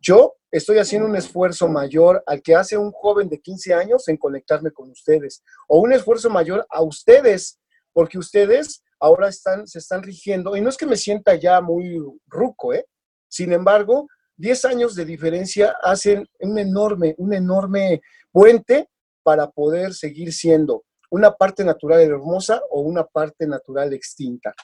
[0.00, 4.16] Yo estoy haciendo un esfuerzo mayor al que hace un joven de 15 años en
[4.16, 7.60] conectarme con ustedes, o un esfuerzo mayor a ustedes,
[7.92, 12.00] porque ustedes ahora están, se están rigiendo, y no es que me sienta ya muy
[12.28, 12.86] ruco, ¿eh?
[13.28, 18.88] Sin embargo, 10 años de diferencia hacen un enorme, un enorme puente
[19.22, 24.54] para poder seguir siendo una parte natural hermosa o una parte natural extinta.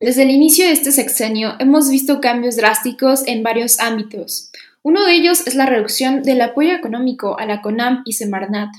[0.00, 4.50] Desde el inicio de este sexenio hemos visto cambios drásticos en varios ámbitos.
[4.82, 8.70] Uno de ellos es la reducción del apoyo económico a la CONAM y Semarnat.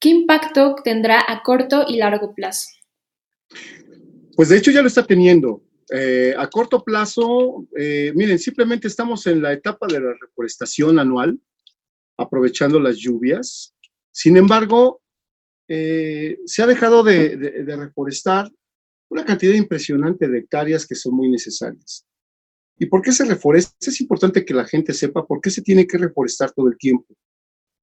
[0.00, 2.68] ¿Qué impacto tendrá a corto y largo plazo?
[4.36, 5.62] Pues de hecho ya lo está teniendo.
[5.90, 11.38] Eh, a corto plazo, eh, miren, simplemente estamos en la etapa de la reforestación anual,
[12.16, 13.74] aprovechando las lluvias.
[14.10, 15.02] Sin embargo,
[15.68, 18.50] eh, se ha dejado de, de, reforestar
[19.08, 22.06] una cantidad impresionante de hectáreas que son muy necesarias.
[22.78, 23.74] ¿Y por qué se reforesta?
[23.80, 27.14] Es importante que la gente sepa por qué se tiene que reforestar todo el tiempo.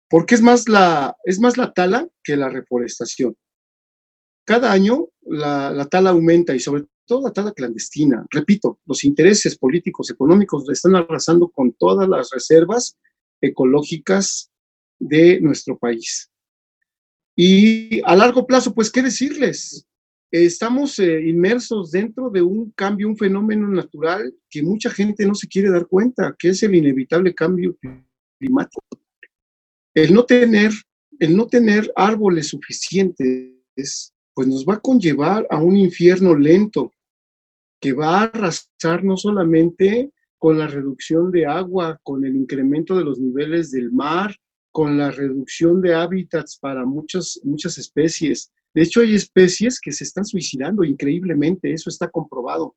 [0.08, 3.36] Porque es más la, es más la tala que la reforestación.
[4.46, 8.26] Cada año la, la tala aumenta y sobre todo la tala clandestina.
[8.30, 12.96] Repito, los intereses políticos, económicos están arrasando con todas las reservas
[13.40, 14.50] ecológicas
[14.98, 16.30] de nuestro país.
[17.36, 19.86] Y a largo plazo, pues, ¿qué decirles?
[20.30, 25.46] Estamos eh, inmersos dentro de un cambio, un fenómeno natural que mucha gente no se
[25.46, 27.76] quiere dar cuenta, que es el inevitable cambio
[28.38, 28.84] climático.
[29.94, 30.72] El no tener,
[31.18, 36.92] el no tener árboles suficientes, pues nos va a conllevar a un infierno lento
[37.80, 43.04] que va a arrasar no solamente con la reducción de agua, con el incremento de
[43.04, 44.36] los niveles del mar,
[44.70, 48.52] con la reducción de hábitats para muchas, muchas especies.
[48.74, 52.76] De hecho, hay especies que se están suicidando increíblemente, eso está comprobado.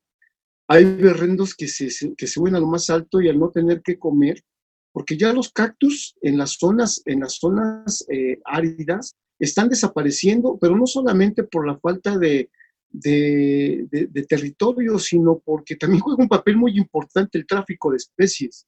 [0.66, 4.00] Hay berrendos que se, que suben a lo más alto y al no tener que
[4.00, 4.42] comer,
[4.94, 10.76] porque ya los cactus en las zonas, en las zonas eh, áridas están desapareciendo, pero
[10.76, 12.50] no solamente por la falta de,
[12.90, 18.68] de, de, territorio, sino porque también juega un papel muy importante el tráfico de especies.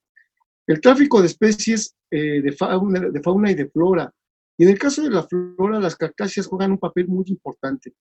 [0.67, 4.13] El tráfico de especies eh, de, fauna, de fauna y de flora.
[4.57, 7.93] Y en el caso de la flora, las cactáceas juegan un papel muy importante.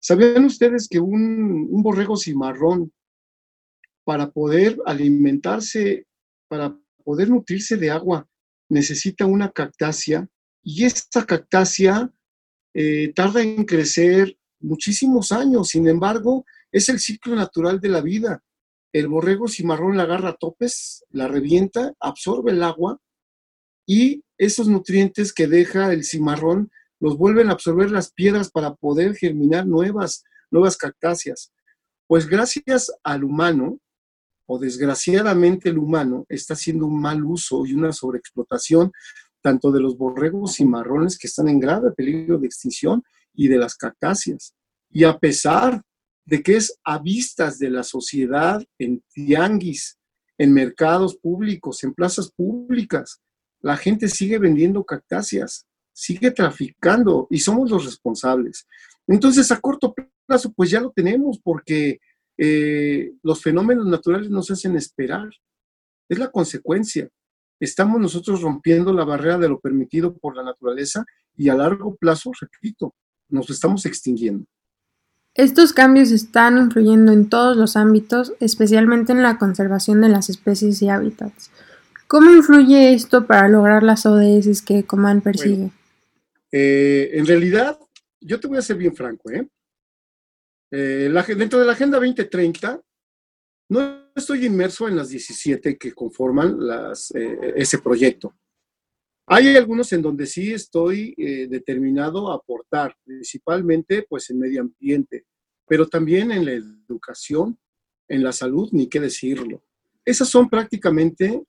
[0.00, 2.92] ¿Sabían ustedes que un, un borrego cimarrón,
[4.02, 6.06] para poder alimentarse,
[6.48, 8.26] para poder nutrirse de agua,
[8.68, 10.26] necesita una cactácea?
[10.62, 12.10] Y esta cactácea
[12.74, 15.68] eh, tarda en crecer muchísimos años.
[15.68, 18.42] Sin embargo, es el ciclo natural de la vida.
[18.92, 23.00] El borrego cimarrón la agarra a topes, la revienta, absorbe el agua
[23.86, 26.70] y esos nutrientes que deja el cimarrón
[27.00, 31.52] los vuelven a absorber las piedras para poder germinar nuevas, nuevas cactáceas.
[32.06, 33.80] Pues gracias al humano,
[34.46, 38.92] o desgraciadamente el humano, está haciendo un mal uso y una sobreexplotación
[39.40, 43.02] tanto de los borregos cimarrones que están en grave peligro de extinción
[43.34, 44.54] y de las cactáceas.
[44.90, 45.82] Y a pesar
[46.24, 49.98] de que es a vistas de la sociedad, en tianguis,
[50.38, 53.20] en mercados públicos, en plazas públicas,
[53.60, 58.66] la gente sigue vendiendo cactáceas, sigue traficando y somos los responsables.
[59.06, 59.94] Entonces, a corto
[60.26, 62.00] plazo, pues ya lo tenemos porque
[62.38, 65.28] eh, los fenómenos naturales nos hacen esperar.
[66.08, 67.08] Es la consecuencia.
[67.60, 71.04] Estamos nosotros rompiendo la barrera de lo permitido por la naturaleza
[71.36, 72.94] y a largo plazo, repito,
[73.28, 74.46] nos estamos extinguiendo.
[75.34, 80.82] Estos cambios están influyendo en todos los ámbitos, especialmente en la conservación de las especies
[80.82, 81.50] y hábitats.
[82.08, 85.70] ¿Cómo influye esto para lograr las ODS que Coman persigue?
[86.50, 87.78] Eh, en realidad,
[88.20, 89.46] yo te voy a ser bien franco, ¿eh?
[90.72, 92.80] eh dentro de la Agenda 2030,
[93.68, 96.58] no estoy inmerso en las 17 que conforman
[97.14, 98.34] eh, ese proyecto.
[99.26, 105.24] Hay algunos en donde sí estoy eh, determinado a aportar, principalmente pues en medio ambiente,
[105.68, 107.56] pero también en la educación,
[108.08, 109.62] en la salud, ni qué decirlo.
[110.04, 111.44] Esas son prácticamente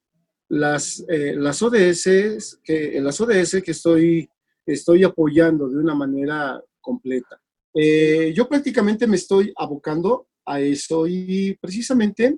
[0.48, 4.30] las, eh, las ODS que, las ODS que estoy,
[4.66, 7.42] estoy apoyando de una manera completa.
[7.74, 12.38] Eh, yo prácticamente me estoy abocando a eso y precisamente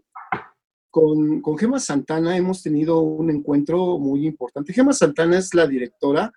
[0.93, 4.73] con, con Gema Santana hemos tenido un encuentro muy importante.
[4.73, 6.31] Gema Santana es la directora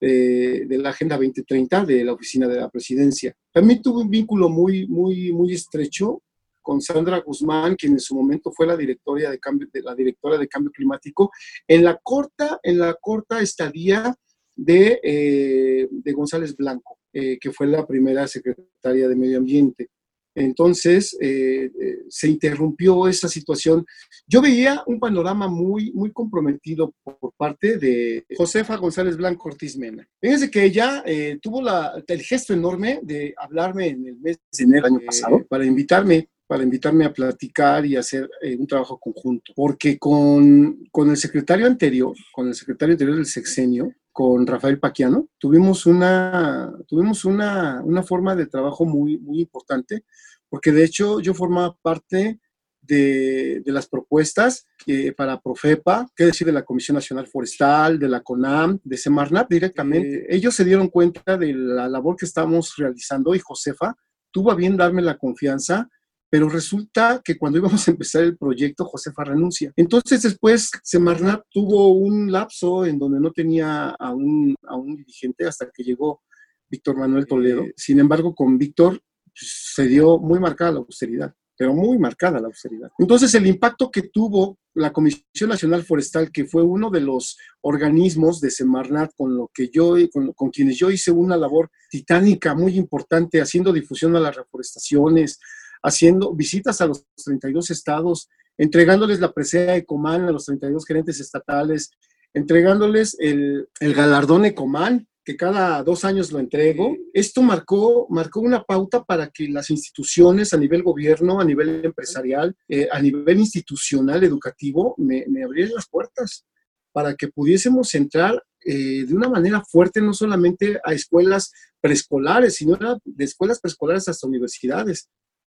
[0.00, 3.32] de, de, la Agenda 2030 de la Oficina de la Presidencia.
[3.52, 6.24] También tuve un vínculo muy, muy, muy estrecho
[6.60, 10.38] con Sandra Guzmán, quien en su momento fue la directora de cambio, de la directora
[10.38, 11.30] de cambio climático,
[11.68, 14.12] en la corta, en la corta estadía
[14.56, 19.88] de, eh, González Blanco, eh, que fue la primera secretaria de Medio Ambiente.
[20.34, 23.84] Entonces, eh, eh, se interrumpió esa situación.
[24.26, 30.06] Yo veía un panorama muy, muy comprometido por, parte de Josefa González Blanco Ortiz Mena.
[30.20, 34.64] Fíjense que ella eh, tuvo la, el gesto enorme de hablarme en el mes de
[34.64, 38.28] enero del año pasado para invitarme para invitarme a platicar y hacer
[38.58, 39.52] un trabajo conjunto.
[39.54, 45.28] Porque con, con el secretario anterior, con el secretario anterior del sexenio, con Rafael Paquiano,
[45.38, 50.04] tuvimos una, tuvimos una, una, forma de trabajo muy, muy importante,
[50.48, 52.40] porque de hecho yo formaba parte
[52.80, 58.08] de, de las propuestas que para Profepa, que decir, de la Comisión Nacional Forestal, de
[58.08, 60.22] la CONAM, de Semarnat directamente.
[60.22, 63.94] Eh, ellos se dieron cuenta de la labor que estábamos realizando y Josefa
[64.32, 65.88] tuvo a bien darme la confianza
[66.30, 69.72] pero resulta que cuando íbamos a empezar el proyecto, Josefa renuncia.
[69.76, 75.46] Entonces después Semarnat tuvo un lapso en donde no tenía a un, a un dirigente
[75.46, 76.22] hasta que llegó
[76.70, 77.64] Víctor Manuel Toledo.
[77.76, 82.46] Sin embargo, con Víctor pues, se dio muy marcada la austeridad, pero muy marcada la
[82.46, 82.90] austeridad.
[83.00, 88.40] Entonces el impacto que tuvo la Comisión Nacional Forestal, que fue uno de los organismos
[88.40, 92.76] de Semarnat con, lo que yo, con, con quienes yo hice una labor titánica muy
[92.76, 95.40] importante, haciendo difusión a las reforestaciones,
[95.82, 98.28] haciendo visitas a los 32 estados,
[98.58, 101.90] entregándoles la presea Ecomán a los 32 gerentes estatales,
[102.34, 106.96] entregándoles el, el galardón Ecomán, que cada dos años lo entrego.
[107.12, 112.56] Esto marcó, marcó una pauta para que las instituciones a nivel gobierno, a nivel empresarial,
[112.68, 116.44] eh, a nivel institucional, educativo, me, me abrieran las puertas
[116.92, 122.76] para que pudiésemos entrar eh, de una manera fuerte no solamente a escuelas preescolares, sino
[123.04, 125.08] de escuelas preescolares hasta universidades.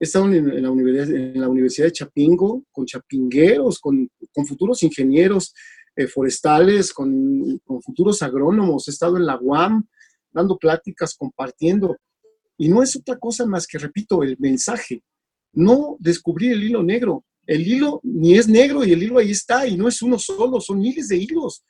[0.00, 4.82] He estado en, la, universidad, en la Universidad de Chapingo, con chapingueros, con, con futuros
[4.82, 5.52] ingenieros
[5.94, 8.88] eh, forestales, con, con, futuros agrónomos.
[8.88, 9.86] He estado en la UAM
[10.32, 11.98] dando pláticas, compartiendo.
[12.56, 15.02] Y no es otra cosa más que, repito, el mensaje.
[15.52, 17.26] No descubrir el hilo negro.
[17.46, 20.62] El hilo ni es negro y el hilo ahí está y no es uno solo,
[20.62, 21.62] son miles de hilos.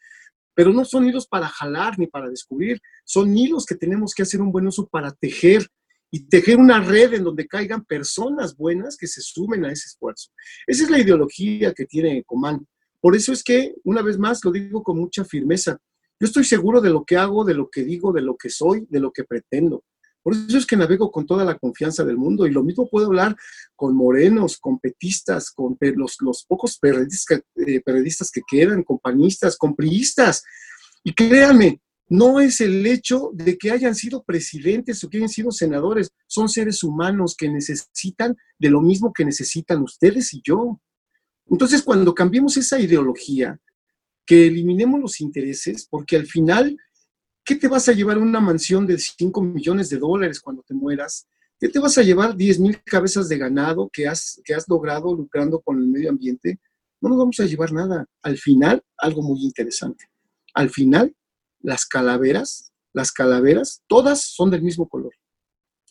[0.55, 4.41] Pero no son hilos para jalar ni para descubrir, son hilos que tenemos que hacer
[4.41, 5.67] un buen uso para tejer
[6.11, 10.31] y tejer una red en donde caigan personas buenas que se sumen a ese esfuerzo.
[10.67, 12.67] Esa es la ideología que tiene Comán.
[13.01, 15.79] Por eso es que, una vez más, lo digo con mucha firmeza,
[16.19, 18.87] yo estoy seguro de lo que hago, de lo que digo, de lo que soy,
[18.91, 19.85] de lo que pretendo.
[20.23, 23.07] Por eso es que navego con toda la confianza del mundo y lo mismo puedo
[23.07, 23.35] hablar
[23.75, 29.57] con morenos, con petistas, con los, los pocos periodistas, eh, periodistas que quedan, con panistas,
[29.57, 30.45] con priistas.
[31.03, 31.81] Y créanme,
[32.11, 36.49] no es el hecho de que hayan sido presidentes o que hayan sido senadores, son
[36.49, 40.81] seres humanos que necesitan de lo mismo que necesitan ustedes y yo.
[41.47, 43.61] Entonces, cuando cambiemos esa ideología,
[44.27, 46.77] que eliminemos los intereses, porque al final,
[47.45, 51.29] ¿qué te vas a llevar una mansión de 5 millones de dólares cuando te mueras?
[51.61, 55.15] ¿Qué te vas a llevar 10 mil cabezas de ganado que has, que has logrado
[55.15, 56.59] lucrando con el medio ambiente?
[57.01, 58.07] No nos vamos a llevar nada.
[58.23, 60.07] Al final, algo muy interesante.
[60.55, 61.15] Al final,
[61.61, 65.15] las calaveras, las calaveras, todas son del mismo color,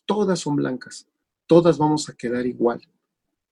[0.06, 1.08] todas son blancas,
[1.48, 2.82] todas vamos a quedar igual.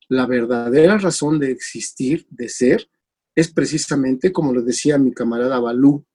[0.10, 2.90] La verdadera razón de existir, de ser,
[3.36, 6.06] es precisamente, como lo decía mi camarada Balú,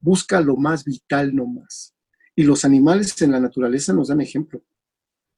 [0.00, 1.94] busca lo más vital no más.
[2.36, 4.62] Y los animales en la naturaleza nos dan ejemplo.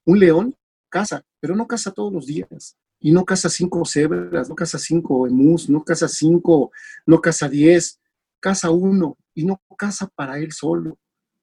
[0.04, 0.56] Un león
[0.88, 2.76] caza, pero no caza todos los días.
[2.98, 6.72] Y no caza cinco cebras, no caza cinco emus, no caza cinco,
[7.06, 7.99] no caza diez,
[8.41, 10.99] caza uno y no caza para él solo,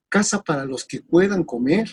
[0.10, 1.90] caza para los que puedan comer.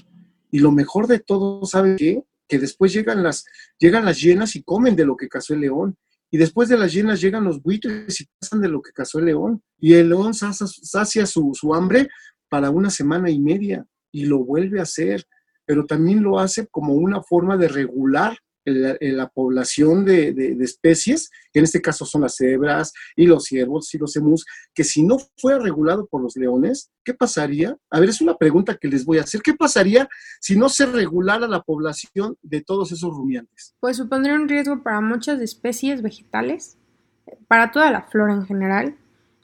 [0.51, 2.23] Y lo mejor de todo, ¿sabe qué?
[2.49, 3.45] Que después llegan las,
[3.79, 5.97] llegan las llenas y comen de lo que cazó el león.
[6.31, 9.27] Y después de las llenas llegan los buitres y cazan de lo que cazó el
[9.27, 9.63] león.
[9.79, 12.09] Y el león sacia su, su hambre
[12.49, 15.27] para una semana y media y lo vuelve a hacer,
[15.65, 21.65] pero también lo hace como una forma de regular la, población de, especies, que en
[21.65, 24.45] este caso son las cebras y los ciervos y los emus,
[24.75, 27.77] que si no fuera regulado por los leones, ¿qué pasaría?
[27.91, 29.43] A ver, es una pregunta que les voy a hacer.
[29.43, 30.09] ¿Qué pasaría
[30.41, 33.75] si no se regulara la población de todos esos rumiantes?
[33.81, 36.77] Pues supondría un riesgo para muchas especies vegetales,
[37.49, 38.97] para toda la flora en general,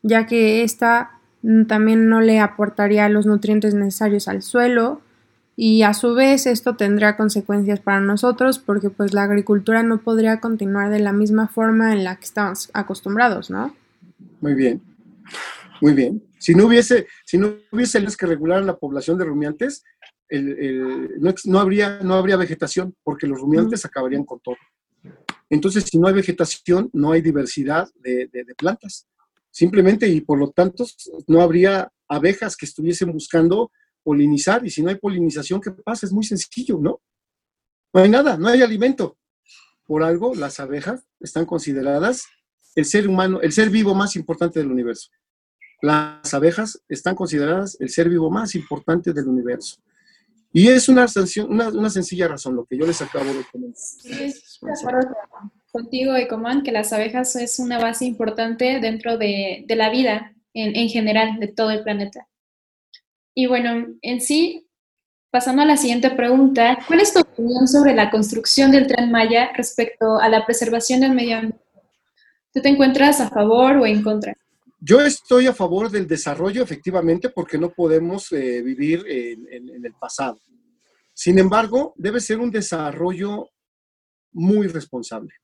[0.03, 1.21] ya que esta
[1.69, 5.01] también no le aportaría los nutrientes necesarios al suelo,
[5.57, 10.41] y a su vez esto tendrá consecuencias para nosotros porque pues la agricultura no podría
[10.41, 13.75] continuar de la misma forma en la que estamos acostumbrados, ¿no?
[14.41, 14.81] Muy bien,
[15.81, 16.23] muy bien.
[16.39, 19.85] Si no hubiese, si no hubiese que regular la población de rumiantes,
[20.31, 24.57] no, habría, no habría vegetación porque los rumiantes acabarían con todo.
[25.51, 29.07] Entonces, si no hay vegetación, no hay diversidad de, de plantas.
[29.51, 30.87] Simplemente, y por lo tanto,
[31.27, 33.73] no habría abejas que estuviesen buscando
[34.03, 36.07] polinizar y si no hay polinización, ¿qué pasa?
[36.07, 37.01] Es muy sencillo, ¿no?
[37.93, 39.17] No hay nada, no hay alimento.
[39.85, 42.25] Por algo, las abejas están consideradas
[42.75, 45.11] el ser humano, el ser vivo más importante del universo.
[45.83, 49.77] Las abejas están consideradas el ser vivo más importante del universo.
[50.53, 51.07] Y es una,
[51.49, 53.81] una, sencilla razón, lo que yo les acabo de comentar.
[53.81, 54.33] Sí,
[55.71, 60.75] contigo, Ecoman, que las abejas es una base importante dentro de, de la vida en,
[60.75, 62.27] en, general de todo el planeta.
[63.35, 64.67] Y bueno, en sí,
[65.31, 69.51] pasando a la siguiente pregunta, ¿cuál es tu opinión sobre la construcción del tren Maya
[69.57, 71.65] respecto a la preservación del medio ambiente?
[72.53, 74.35] ¿Tú te encuentras a favor o en contra?
[74.81, 80.41] Yo estoy a favor del desarrollo, efectivamente, porque no podemos eh, vivir en, el pasado.
[81.13, 83.51] Sin embargo, debe ser un desarrollo
[84.33, 85.35] muy responsable.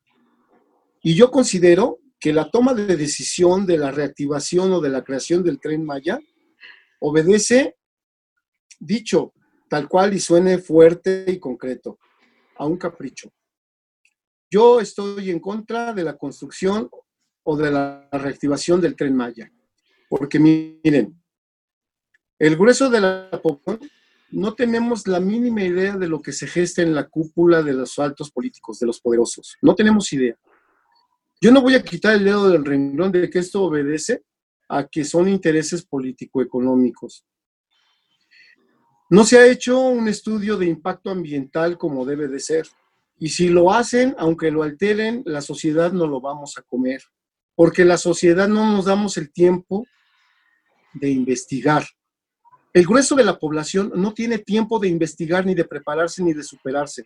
[1.02, 5.44] Y yo considero que la toma de decisión de la reactivación o de la creación
[5.44, 6.18] del tren Maya
[7.00, 7.76] obedece,
[8.78, 9.32] dicho
[9.68, 11.98] tal cual y suene fuerte y concreto,
[12.56, 13.32] a un capricho.
[14.50, 16.88] Yo estoy en contra de la construcción
[17.42, 19.50] o de la reactivación del tren Maya.
[20.08, 21.20] Porque miren,
[22.38, 23.90] el grueso de la población
[24.30, 27.98] no tenemos la mínima idea de lo que se gesta en la cúpula de los
[27.98, 29.56] altos políticos, de los poderosos.
[29.62, 30.36] No tenemos idea.
[31.40, 34.24] Yo no voy a quitar el dedo del renglón de que esto obedece
[34.68, 37.24] a que son intereses político-económicos.
[39.08, 42.66] No se ha hecho un estudio de impacto ambiental como debe de ser.
[43.18, 47.02] Y si lo hacen, aunque lo alteren, la sociedad no lo vamos a comer
[47.56, 49.86] porque la sociedad no nos damos el tiempo
[50.92, 51.84] de investigar.
[52.72, 56.42] El grueso de la población no tiene tiempo de investigar, ni de prepararse, ni de
[56.42, 57.04] superarse.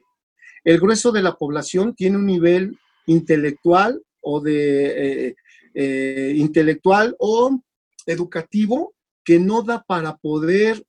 [0.64, 5.36] El grueso de la población tiene un nivel intelectual o de eh,
[5.74, 7.60] eh, intelectual o
[8.06, 8.94] educativo
[9.24, 10.84] que no da para poder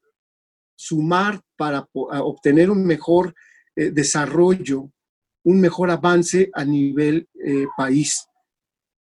[0.75, 3.35] sumar, para obtener un mejor
[3.75, 4.91] eh, desarrollo,
[5.43, 7.27] un mejor avance a nivel
[7.75, 8.27] país.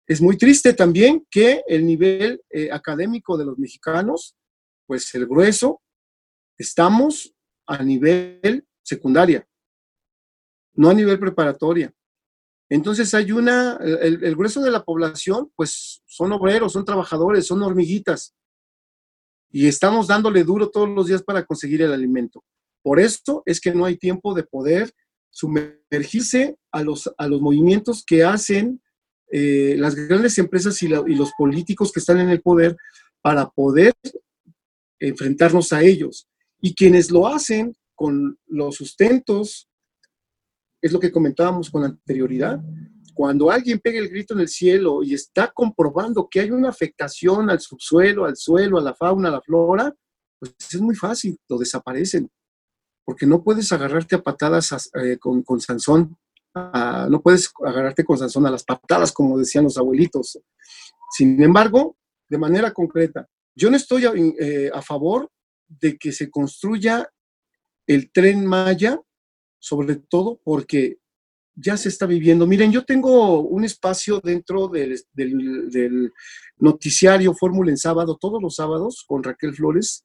[0.08, 4.34] Es muy triste también que el nivel eh, académico de los mexicanos,
[4.86, 5.82] pues el grueso,
[6.56, 7.34] estamos
[7.66, 9.46] a nivel secundaria,
[10.72, 11.92] no a nivel preparatoria.
[12.70, 18.34] Entonces hay una, el, grueso de la población, pues son obreros, son trabajadores, son hormiguitas.
[19.50, 22.44] Y estamos dándole duro todos los días para conseguir el alimento.
[22.82, 24.92] Por esto es que no hay tiempo de poder
[25.30, 28.82] sumergirse a los, a los movimientos que hacen
[29.30, 32.76] eh, las grandes empresas y, los políticos que están en el poder
[33.20, 33.94] para poder
[34.98, 36.28] enfrentarnos a ellos.
[36.60, 39.68] Y quienes lo hacen con los sustentos,
[40.80, 42.60] es lo que comentábamos con anterioridad,
[43.14, 47.50] cuando alguien pega el grito en el cielo y está comprobando que hay una afectación
[47.50, 49.92] al subsuelo, al suelo, a la fauna, a la flora,
[50.38, 52.30] pues es muy fácil, lo desaparecen,
[53.04, 56.16] porque no puedes agarrarte a patadas eh, con, con Sansón
[57.08, 60.38] no puedes agarrarte con Sansón a las patadas, como decían los abuelitos.
[61.10, 61.96] Sin embargo,
[62.28, 64.04] de manera concreta, yo no estoy
[64.38, 65.30] eh, a favor
[65.68, 67.08] de que se construya
[67.86, 69.00] el tren Maya,
[69.58, 70.98] sobre todo porque
[71.60, 72.46] ya se está viviendo.
[72.46, 76.12] Miren, yo tengo un espacio dentro del,
[76.58, 80.04] noticiario Fórmula en sábado, todos los sábados, con Raquel Flores,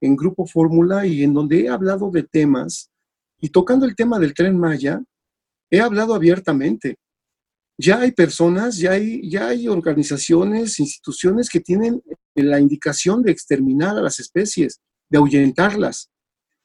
[0.00, 2.90] en Grupo Fórmula, y en donde he hablado de temas,
[3.40, 5.02] y tocando el tema del tren Maya,
[5.70, 6.96] he hablado abiertamente.
[7.78, 12.02] Ya hay personas, ya hay, ya hay organizaciones, instituciones que tienen
[12.34, 16.10] la indicación de exterminar a las especies, de ahuyentarlas.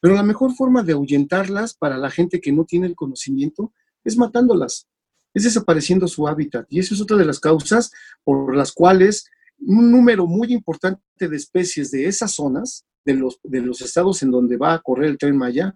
[0.03, 3.71] Pero la mejor forma de ahuyentarlas para la gente que no tiene el conocimiento
[4.03, 4.89] es matándolas,
[5.33, 6.65] es desapareciendo su hábitat.
[6.69, 7.89] Y esa es otra de las causas
[8.25, 9.23] por las cuales
[9.59, 14.31] un número muy importante de especies de esas zonas, de los, de los estados en
[14.31, 15.73] donde va a correr el tren Maya,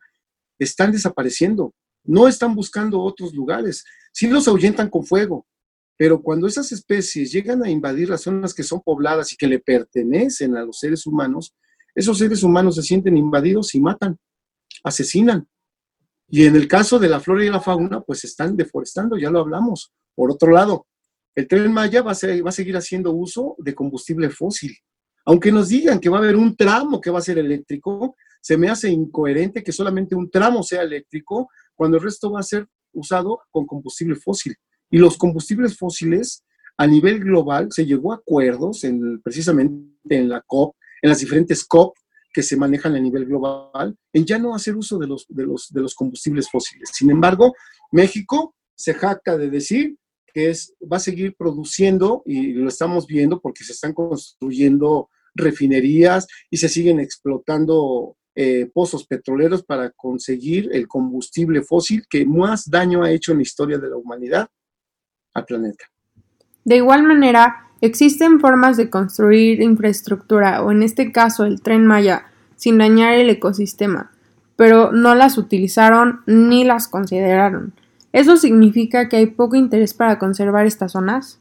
[0.60, 1.74] están desapareciendo
[2.08, 3.84] no están buscando otros lugares.
[4.12, 5.46] Sí los ahuyentan con fuego,
[5.98, 9.60] pero cuando esas especies llegan a invadir las zonas que son pobladas y que le
[9.60, 11.54] pertenecen a los seres humanos,
[11.98, 14.20] esos seres humanos se sienten invadidos y matan,
[14.84, 15.48] asesinan.
[16.30, 19.40] Y en el caso de la flora y la fauna, pues están deforestando, ya lo
[19.40, 19.92] hablamos.
[20.14, 20.86] Por otro lado,
[21.34, 24.78] el tren Maya va a, seguir haciendo uso de combustible fósil.
[25.26, 28.58] Aunque nos digan que va a haber un tramo que va a ser eléctrico, se
[28.58, 32.68] me hace incoherente que solamente un tramo sea eléctrico cuando el resto va a ser
[32.94, 34.56] usado con combustible fósil.
[34.92, 36.44] Y los combustibles fósiles
[36.78, 41.66] a nivel global se llegó a acuerdos en, precisamente en la COP, en las diferentes
[41.66, 41.96] COP
[42.34, 45.70] que se manejan a nivel global, en ya no hacer uso de los, de los,
[45.72, 46.90] de los combustibles fósiles.
[46.94, 47.54] Sin embargo,
[47.92, 49.98] México se jacta de decir
[50.34, 56.28] que es, va a seguir produciendo, y lo estamos viendo porque se están construyendo refinerías
[56.50, 63.04] y se siguen explotando eh, pozos petroleros para conseguir el combustible fósil que más daño
[63.04, 64.48] ha hecho en la historia de la humanidad
[65.34, 65.86] al planeta.
[66.64, 72.28] De igual manera, existen formas de construir infraestructura, o en este caso el tren Maya,
[72.56, 74.12] sin dañar el ecosistema,
[74.56, 77.74] pero no las utilizaron ni las consideraron.
[78.14, 81.40] ¿Eso significa que hay poco interés para conservar estas zonas?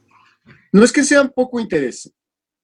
[0.73, 2.13] No es que sea poco interés,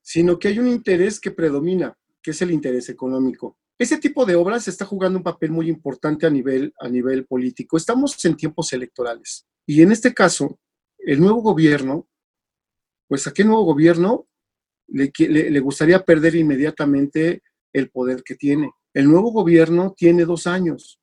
[0.02, 3.56] sino que hay un interés que predomina, que es el interés económico.
[3.78, 7.76] Ese tipo de obras está jugando un papel muy importante a nivel, a nivel político.
[7.76, 9.46] Estamos en tiempos electorales.
[9.66, 10.58] Y en este caso,
[10.98, 12.06] el nuevo gobierno,
[13.12, 14.26] pues a qué nuevo gobierno
[14.88, 18.70] le, gustaría perder inmediatamente el poder que tiene.
[18.94, 20.98] El nuevo gobierno tiene dos años.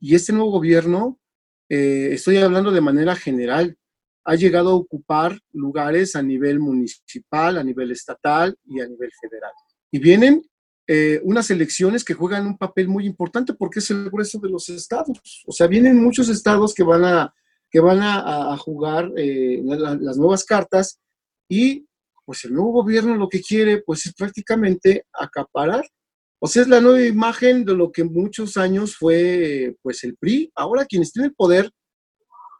[0.00, 1.20] Y este nuevo gobierno,
[1.68, 3.76] eh, estoy hablando de manera general,
[4.24, 9.52] ha llegado a ocupar lugares a nivel municipal, a nivel estatal y a nivel federal.
[9.90, 10.42] Y vienen
[10.86, 14.70] eh, unas elecciones que juegan un papel muy importante porque es el grueso de los
[14.70, 15.44] estados.
[15.46, 17.34] O sea, vienen muchos estados que van a,
[17.70, 20.98] que van a, jugar eh, las nuevas cartas
[21.48, 21.86] y
[22.24, 25.88] pues el nuevo gobierno lo que quiere pues es prácticamente acaparar.
[26.38, 30.50] O sea, es la nueva imagen de lo que muchos años fue pues el PRI.
[30.54, 31.70] Ahora quienes tienen poder,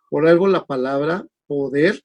[0.09, 2.01] por algo la palabra poder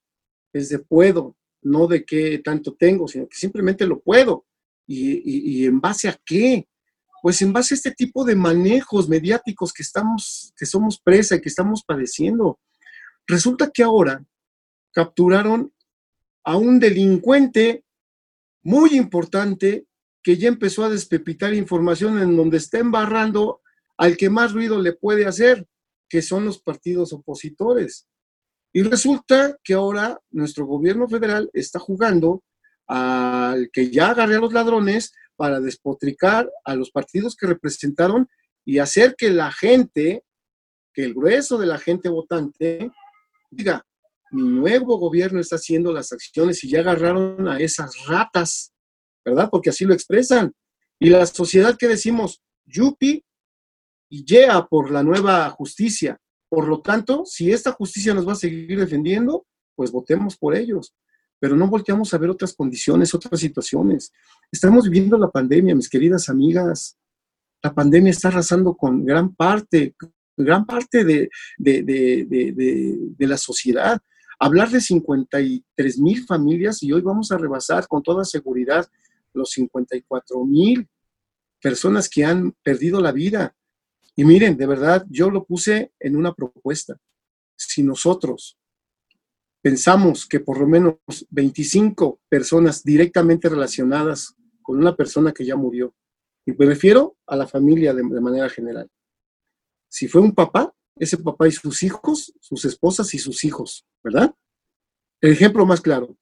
[0.53, 4.45] es de puedo, no de qué tanto tengo, sino que simplemente lo puedo.
[4.87, 6.67] ¿Y, en base a qué?
[7.21, 11.41] Pues en base a este tipo de manejos mediáticos que estamos, que somos presa y
[11.41, 12.59] que estamos padeciendo.
[13.25, 14.25] Resulta que ahora
[14.91, 15.71] capturaron
[16.43, 17.83] a un delincuente
[18.63, 19.85] muy importante
[20.23, 23.61] que ya empezó a despepitar información en donde está embarrando
[23.97, 25.67] al que más ruido le puede hacer,
[26.09, 28.07] que son los partidos opositores.
[28.73, 32.43] Y resulta que ahora nuestro gobierno federal está jugando
[32.87, 38.29] al que ya agarré a los ladrones para despotricar a los partidos que representaron
[38.63, 40.23] y hacer que la gente,
[40.93, 42.91] que el grueso de la gente votante,
[43.49, 43.85] diga,
[44.31, 48.73] mi nuevo gobierno está haciendo las acciones y ya agarraron a esas ratas,
[49.25, 49.49] ¿verdad?
[49.51, 50.53] Porque así lo expresan.
[50.99, 53.23] Y la sociedad que decimos, yupi
[54.09, 56.19] y yea por la nueva justicia.
[56.49, 60.93] Por lo tanto, si esta justicia nos va a seguir defendiendo, pues votemos por ellos
[61.41, 64.13] pero no volteamos a ver otras condiciones, otras situaciones.
[64.51, 66.99] Estamos viviendo la pandemia, mis queridas amigas.
[67.63, 69.95] La pandemia está arrasando con gran parte,
[70.37, 73.99] gran parte de, de, la sociedad.
[74.43, 78.89] Hablar de 53 mil familias y hoy vamos a rebasar con toda seguridad
[79.33, 80.89] los 54 mil
[81.61, 83.55] personas que han perdido la vida.
[84.15, 86.99] Y miren, de verdad, yo lo puse en una propuesta.
[87.55, 88.57] Si nosotros
[89.61, 90.95] pensamos que por lo menos
[91.29, 94.33] 25 personas directamente relacionadas
[94.63, 95.93] con una persona que ya murió,
[96.47, 98.89] y me refiero a la familia de, manera general.
[99.87, 104.33] Si fue un papá, ese papá y sus hijos, sus esposas y sus hijos, ¿verdad?
[105.21, 106.15] El ejemplo más claro.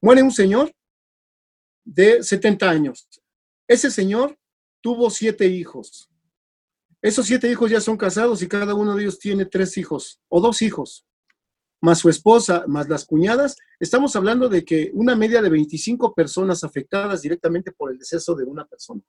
[0.00, 0.72] Muere un señor
[1.84, 3.08] de 70 años.
[3.68, 4.38] Ese señor
[4.80, 6.10] tuvo siete hijos.
[7.02, 10.40] Esos siete hijos ya son casados y cada uno de ellos tiene tres hijos o
[10.40, 11.06] dos hijos
[11.84, 16.64] más su esposa, más las cuñadas, estamos hablando de que una media de 25 personas
[16.64, 19.02] afectadas directamente por el deceso de una persona.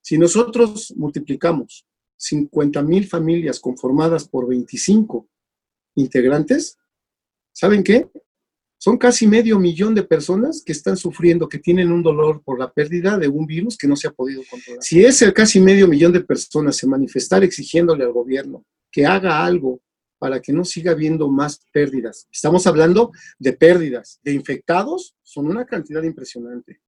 [0.00, 1.86] Si nosotros multiplicamos
[2.22, 5.28] 50 mil familias conformadas por 25
[5.96, 6.78] integrantes,
[7.52, 8.08] ¿saben qué?
[8.78, 12.72] Son casi medio millón de personas que están sufriendo, que tienen un dolor por la
[12.72, 14.82] pérdida de un virus que no se ha podido controlar.
[14.82, 19.80] Si ese casi medio millón de personas se manifestar exigiéndole al gobierno que haga algo
[20.18, 22.28] para que no siga habiendo más pérdidas.
[22.30, 23.10] Estamos hablando
[23.40, 26.80] de pérdidas, de infectados, son una cantidad impresionante.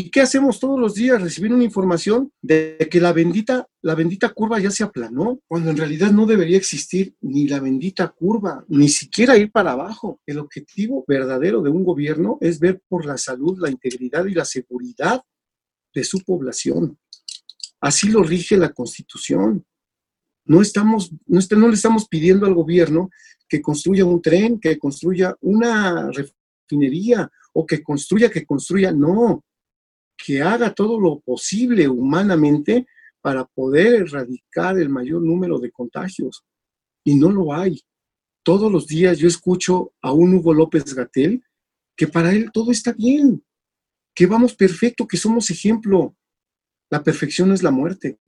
[0.00, 1.20] ¿Y qué hacemos todos los días?
[1.20, 5.76] Recibir una información de que la bendita, la bendita curva ya se aplanó, cuando en
[5.76, 10.20] realidad no debería existir ni la bendita curva, ni siquiera ir para abajo.
[10.24, 14.44] El objetivo verdadero de un gobierno es ver por la salud, la integridad y la
[14.44, 15.20] seguridad
[15.92, 16.96] de su población.
[17.80, 19.66] Así lo rige la Constitución.
[20.44, 23.10] No, estamos, no, no le estamos pidiendo al gobierno
[23.48, 29.44] que construya un tren, que construya una refinería o que construya, que construya, no,
[30.18, 32.86] que haga todo lo posible humanamente
[33.20, 36.44] para poder erradicar el mayor número de contagios.
[37.04, 37.80] Y no lo hay.
[38.42, 41.42] Todos los días yo escucho a un Hugo López Gatel
[41.96, 43.44] que para él todo está bien,
[44.14, 46.16] que vamos perfecto, que somos ejemplo.
[46.90, 48.18] La perfección es la muerte.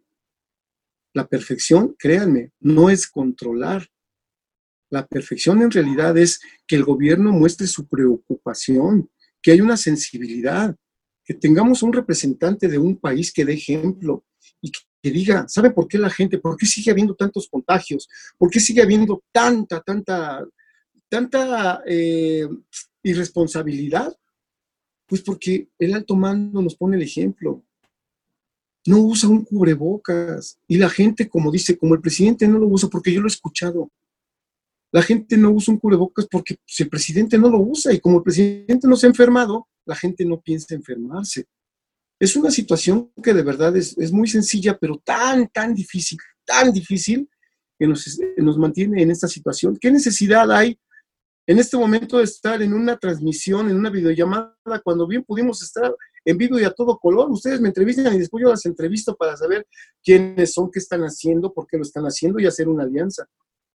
[1.13, 3.89] La perfección, créanme, no es controlar.
[4.91, 9.11] La perfección en realidad es que el gobierno muestre su preocupación,
[9.41, 10.77] que hay una sensibilidad,
[11.35, 14.25] tengamos un representante de un país que dé ejemplo
[14.61, 18.09] y que diga, ¿sabe por qué la gente, por qué sigue habiendo tantos contagios?
[18.37, 20.45] ¿Por qué sigue habiendo tanta, tanta,
[21.09, 22.49] tanta eh,
[23.03, 24.15] irresponsabilidad?
[25.07, 27.65] Pues porque el alto mando nos pone el ejemplo.
[28.87, 30.59] No usa un cubrebocas.
[30.69, 33.29] Y la gente, como dice, como el presidente no lo usa, porque yo lo he
[33.29, 33.91] escuchado.
[34.93, 38.19] La gente no usa un cubrebocas porque si el presidente no lo usa y como
[38.19, 41.47] el presidente no se ha enfermado, la gente no piensa enfermarse.
[42.21, 47.29] Es una situación que de verdad es, muy sencilla, pero tan, tan difícil, tan difícil
[47.77, 49.77] que nos, nos mantiene en esta situación.
[49.81, 50.79] ¿Qué necesidad hay
[51.45, 55.93] en este momento de estar en una transmisión, en una videollamada, cuando bien pudimos estar
[56.25, 57.29] en vivo y a todo color?
[57.33, 59.67] Ustedes me entrevistan y después yo las entrevisto para saber
[60.05, 63.27] quiénes son, qué están haciendo, por qué lo están haciendo y hacer una alianza.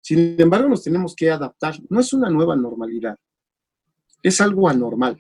[0.01, 1.75] Sin embargo, nos tenemos que adaptar.
[1.87, 3.15] No es una nueva normalidad,
[4.21, 5.17] es algo anormal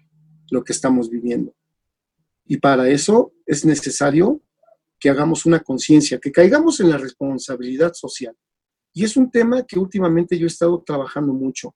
[0.51, 1.55] lo que estamos viviendo.
[2.45, 4.41] Y para eso es necesario
[4.99, 8.35] que hagamos una conciencia, que caigamos en la responsabilidad social.
[8.93, 11.73] Y es un tema que últimamente yo he estado trabajando mucho.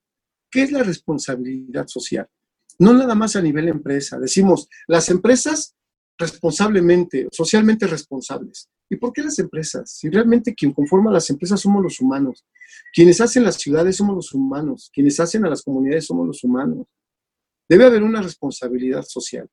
[0.52, 2.28] ¿Qué es la responsabilidad social?
[2.78, 4.20] No nada más a nivel empresa.
[4.20, 5.76] Decimos, las empresas
[6.18, 8.70] responsablemente, socialmente responsables.
[8.90, 9.90] ¿Y por qué las empresas?
[9.92, 12.46] Si realmente quien conforma las empresas somos los humanos.
[12.94, 14.92] Quienes hacen las ciudades somos los humanos.
[14.94, 16.86] Quienes hacen a las comunidades somos los humanos.
[17.68, 19.50] Debe haber una responsabilidad social.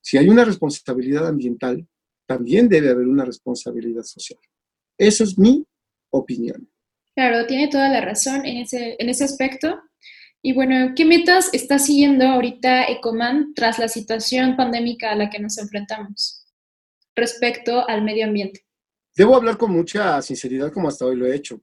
[0.00, 1.86] Si hay una responsabilidad ambiental,
[2.26, 4.38] también debe haber una responsabilidad social.
[4.98, 5.66] Eso es mi
[6.10, 6.70] opinión.
[7.14, 9.80] Claro, tiene toda la razón en ese, en ese aspecto.
[10.42, 15.38] Y bueno, ¿qué metas está siguiendo ahorita Ecoman tras la situación pandémica a la que
[15.38, 16.44] nos enfrentamos
[17.16, 18.64] respecto al medio ambiente?
[19.16, 21.62] Debo hablar con mucha sinceridad como hasta hoy lo he hecho.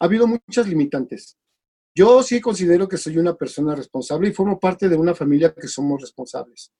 [0.00, 1.37] Ha habido muchas limitantes.
[1.98, 5.66] Yo sí considero que soy una persona responsable y formo parte de una familia que
[5.66, 6.72] somos responsables.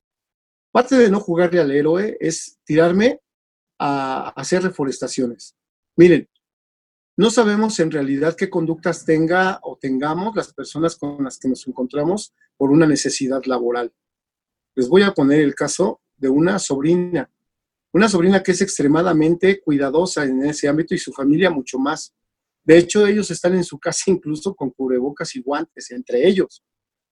[0.71, 3.21] Parte de no jugarle al héroe es tirarme
[3.81, 5.57] a hacer reforestaciones.
[5.97, 6.29] Miren,
[7.16, 11.66] no sabemos en realidad qué conductas tenga o tengamos las personas con las que nos
[11.66, 13.93] encontramos por una necesidad laboral.
[14.77, 17.29] Les voy a poner el caso de una sobrina,
[17.93, 22.14] una sobrina que es extremadamente cuidadosa en ese ámbito y su familia mucho más.
[22.65, 26.63] De hecho, ellos están en su casa incluso con cubrebocas y guantes entre ellos,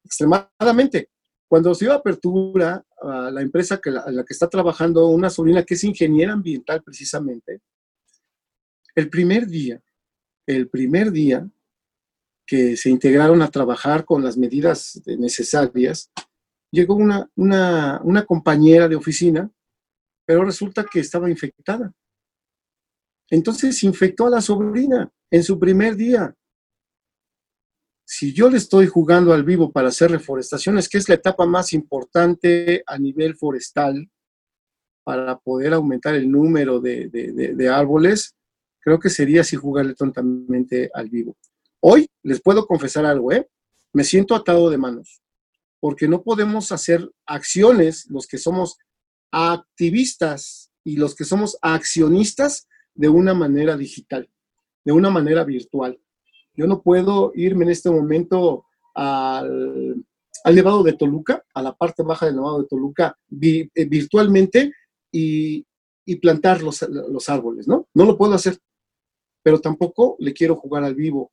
[0.05, 1.11] extremadamente.
[1.49, 5.62] Cuando se dio apertura a la empresa que la, la que está trabajando, una sobrina
[5.62, 7.61] que es ingeniera ambiental precisamente,
[8.94, 9.80] el primer día,
[10.47, 11.49] el primer día
[12.47, 16.11] que se integraron a trabajar con las medidas necesarias,
[16.70, 19.51] llegó una, una compañera de oficina,
[20.24, 21.92] pero resulta que estaba infectada.
[23.30, 26.34] Entonces infectó a la sobrina en su primer día
[28.06, 31.72] si yo le estoy jugando al vivo para hacer reforestaciones, que es la etapa más
[31.72, 34.08] importante a nivel forestal
[35.02, 38.34] para poder aumentar el número de, árboles,
[38.80, 41.36] creo que sería así jugarle tontamente al vivo.
[41.80, 43.48] Hoy les puedo confesar algo, ¿eh?
[43.92, 45.20] Me siento atado de manos,
[45.80, 48.78] porque no podemos hacer acciones los que somos
[49.32, 54.30] activistas y los que somos accionistas de una manera digital,
[54.87, 55.99] de una manera virtual.
[56.55, 58.64] Yo no puedo irme en este momento
[58.95, 59.97] al,
[60.47, 64.72] Nevado de Toluca, a la parte baja del Nevado de Toluca, eh, virtualmente
[65.11, 65.66] y,
[66.22, 67.89] plantar los, los, árboles, ¿no?
[67.93, 68.57] No lo puedo hacer,
[69.43, 71.32] pero tampoco le quiero jugar al vivo.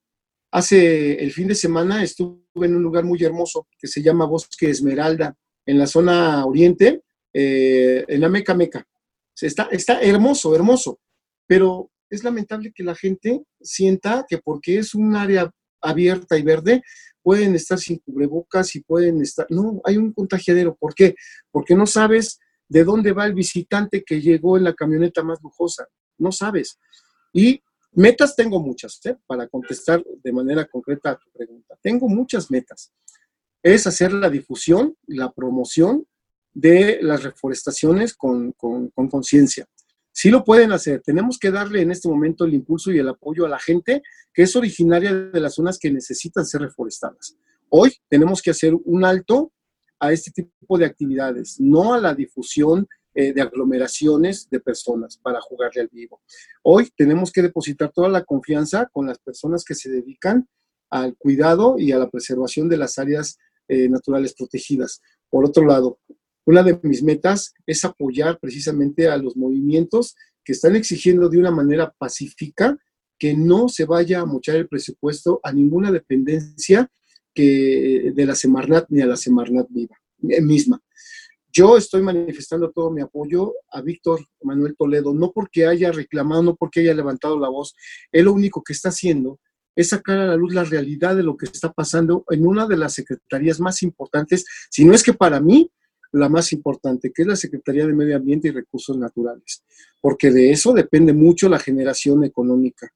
[0.52, 4.72] Hace el fin de semana estuve en un lugar muy hermoso que se llama Bosque
[4.72, 8.84] Esmeralda, en la zona oriente, eh, en la Meca Meca.
[9.40, 11.00] Está, está hermoso, hermoso,
[11.46, 15.52] pero es lamentable que la gente sienta que porque es un área
[15.82, 16.84] abierta y verde,
[17.24, 19.48] pueden estar sin cubrebocas y pueden estar...
[19.50, 20.76] No, hay un contagiadero.
[20.76, 21.16] ¿Por qué?
[21.52, 22.40] Porque no sabes
[22.70, 25.88] de dónde va el visitante que llegó en la camioneta más lujosa.
[26.20, 26.80] No sabes.
[27.34, 29.18] Y metas tengo muchas, ¿eh?
[29.26, 31.76] para contestar de manera concreta a tu pregunta.
[31.82, 32.94] Tengo muchas metas.
[33.64, 36.06] Es hacer la difusión, la promoción
[36.54, 38.54] de las reforestaciones con
[39.10, 39.68] conciencia.
[40.14, 41.02] Sí lo pueden hacer.
[41.02, 44.44] Tenemos que darle en este momento el impulso y el apoyo a la gente que
[44.44, 47.36] es originaria de las zonas que necesitan ser reforestadas.
[47.70, 49.52] Hoy tenemos que hacer un alto
[50.00, 55.42] a este tipo de actividades, no a la difusión eh, de aglomeraciones de personas para
[55.42, 56.22] jugarle al vivo.
[56.62, 60.48] Hoy tenemos que depositar toda la confianza con las personas que se dedican
[60.92, 65.02] al cuidado y a la preservación de las áreas eh, naturales protegidas.
[65.30, 66.00] Por otro lado,
[66.46, 71.52] una de mis metas es apoyar precisamente a los movimientos que están exigiendo de una
[71.52, 72.78] manera pacífica
[73.18, 76.90] que no se vaya a mochar el presupuesto a ninguna dependencia
[77.34, 79.98] que de la Semarnat ni a la Semarnat viva,
[80.30, 80.82] eh, misma.
[81.56, 86.56] Yo estoy manifestando todo mi apoyo a Víctor Manuel Toledo, no porque haya reclamado, no
[86.56, 87.76] porque haya levantado la voz.
[88.12, 89.40] Él lo único que está haciendo
[89.76, 92.78] es sacar a la luz la realidad de lo que está pasando en una de
[92.78, 95.72] las secretarías más importantes, si no es que para mí
[96.14, 99.64] la más importante, que es la Secretaría de Medio Ambiente y Recursos Naturales,
[100.00, 102.94] porque de eso depende mucho la generación económica.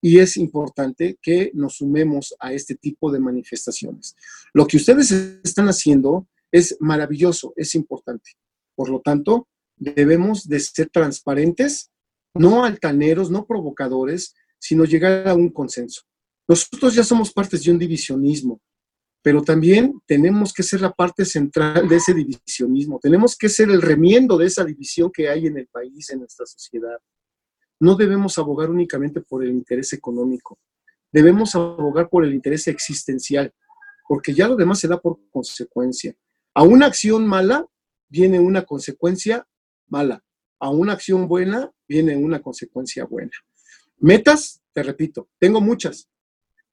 [0.00, 4.14] Y es importante que nos sumemos a este tipo de manifestaciones.
[4.52, 8.32] Lo que ustedes están haciendo es maravilloso, es importante.
[8.74, 11.90] Por lo tanto, debemos de ser transparentes,
[12.34, 16.02] no altaneros, no provocadores, sino llegar a un consenso.
[16.48, 18.60] Nosotros ya somos partes de un divisionismo,
[19.26, 23.82] pero también tenemos que ser la parte central de ese divisionismo, tenemos que ser el
[23.82, 26.96] remiendo de esa división que hay en el país, en nuestra sociedad.
[27.80, 30.60] No debemos abogar únicamente por el interés económico,
[31.10, 33.52] debemos abogar por el interés existencial,
[34.06, 36.14] porque ya lo demás se da por consecuencia.
[36.54, 37.66] A una acción mala
[38.08, 39.44] viene una consecuencia
[39.88, 40.22] mala,
[40.60, 43.32] a una acción buena viene una consecuencia buena.
[43.98, 46.08] Metas, te repito, tengo muchas,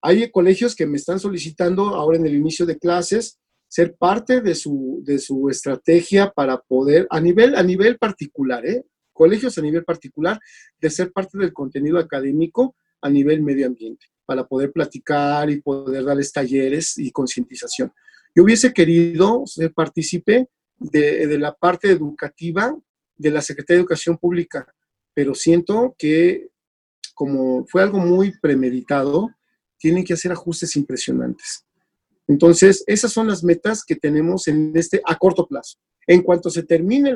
[0.04, 3.40] hay colegios que me están solicitando ahora en el inicio de clases
[3.70, 8.84] ser parte de su, de su estrategia para poder, a nivel, a nivel particular, ¿eh?
[9.14, 10.40] colegios a nivel particular,
[10.80, 16.04] de ser parte del contenido académico a nivel medio ambiente, para poder platicar y poder
[16.04, 17.92] darles talleres y concientización.
[18.36, 22.78] Yo hubiese querido ser partícipe de, de la parte educativa
[23.16, 24.68] de la Secretaría de Educación Pública,
[25.14, 26.50] pero siento que
[27.14, 29.30] como fue algo muy premeditado,
[29.84, 31.66] tienen que hacer ajustes impresionantes.
[32.26, 35.78] Entonces, esas son las metas que tenemos en este a corto plazo.
[36.08, 37.14] En cuanto se termine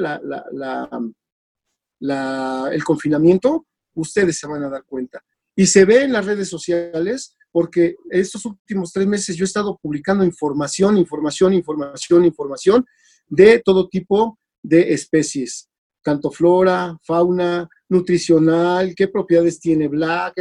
[2.01, 5.23] el confinamiento, ustedes se van a dar cuenta.
[5.55, 9.79] Y se ve en las redes sociales, porque estos últimos tres meses yo he estado
[9.81, 12.85] publicando información, información, información, información
[13.29, 15.69] de todo tipo de especies,
[16.03, 20.33] tanto flora, fauna, nutricional, qué propiedades tiene Black,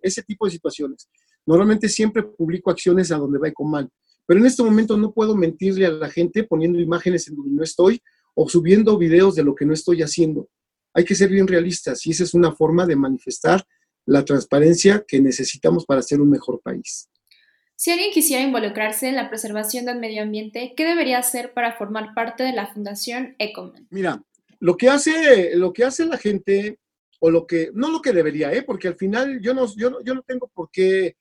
[0.00, 1.06] ese tipo de situaciones.
[1.46, 3.88] Normalmente siempre publico acciones a donde va Ecoman,
[4.26, 7.62] pero en este momento no puedo mentirle a la gente poniendo imágenes en donde no
[7.62, 8.00] estoy
[8.34, 10.48] o subiendo videos de lo que no estoy haciendo.
[10.94, 13.64] Hay que ser bien realistas y esa es una forma de manifestar
[14.06, 17.08] la transparencia que necesitamos para ser un mejor país.
[17.76, 22.14] Si alguien quisiera involucrarse en la preservación del medio ambiente, ¿qué debería hacer para formar
[22.14, 23.86] parte de la Fundación Ecoman?
[23.90, 24.22] Mira,
[24.58, 26.78] lo que hace, lo que hace la gente,
[27.20, 28.62] o lo que, no lo que debería, ¿eh?
[28.62, 31.16] porque al final yo no, yo yo no tengo por qué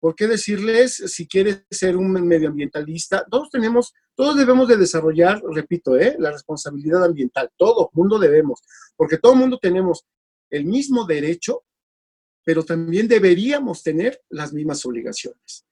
[0.00, 3.26] ¿Por qué decirles si quieres ser un medioambientalista?
[3.28, 6.16] Todos tenemos, todos debemos de desarrollar, repito, ¿eh?
[6.18, 7.50] la responsabilidad ambiental.
[7.56, 8.62] Todo mundo debemos,
[8.96, 10.06] porque todo mundo tenemos
[10.50, 11.64] el mismo derecho,
[12.44, 15.66] pero también deberíamos tener las mismas obligaciones.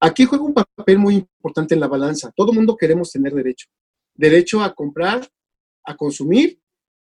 [0.00, 2.32] Aquí juega un papel muy importante en la balanza.
[2.34, 3.68] Todo mundo queremos tener derecho.
[4.14, 5.28] Derecho a comprar,
[5.84, 6.60] a consumir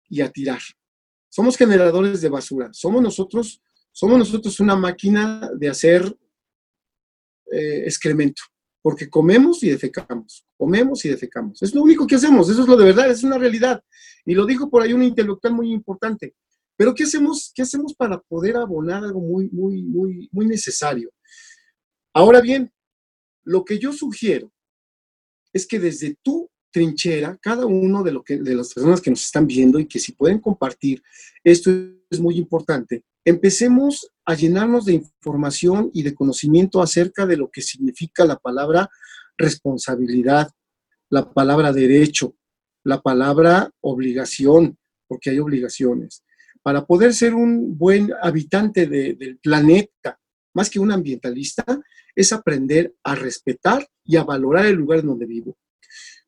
[0.08, 0.60] y a tirar.
[1.28, 2.70] Somos generadores de basura.
[2.72, 3.62] Somos nosotros,
[3.92, 6.16] somos nosotros una máquina de hacer
[7.52, 8.42] eh, excremento,
[8.82, 11.62] porque comemos y defecamos, comemos y defecamos.
[11.62, 13.82] Es lo único que hacemos, eso es lo de verdad, es una realidad.
[14.24, 16.34] Y lo dijo por ahí un intelectual muy importante.
[16.76, 21.10] Pero ¿qué hacemos, qué hacemos para poder abonar algo muy, muy, muy, muy necesario?
[22.14, 22.72] Ahora bien,
[23.44, 24.52] lo que yo sugiero
[25.52, 29.24] es que desde tu trinchera, cada uno de, lo que, de las personas que nos
[29.24, 31.02] están viendo y que si pueden compartir,
[31.42, 31.70] esto
[32.08, 37.62] es muy importante, empecemos a llenarnos de información y de conocimiento acerca de lo que
[37.62, 38.88] significa la palabra
[39.36, 40.50] responsabilidad,
[41.08, 42.36] la palabra derecho,
[42.84, 46.22] la palabra obligación, porque hay obligaciones.
[46.62, 50.18] Para poder ser un buen habitante del planeta,
[50.54, 51.64] más que un ambientalista,
[52.14, 55.56] es aprender a respetar y a valorar el lugar en donde vivo.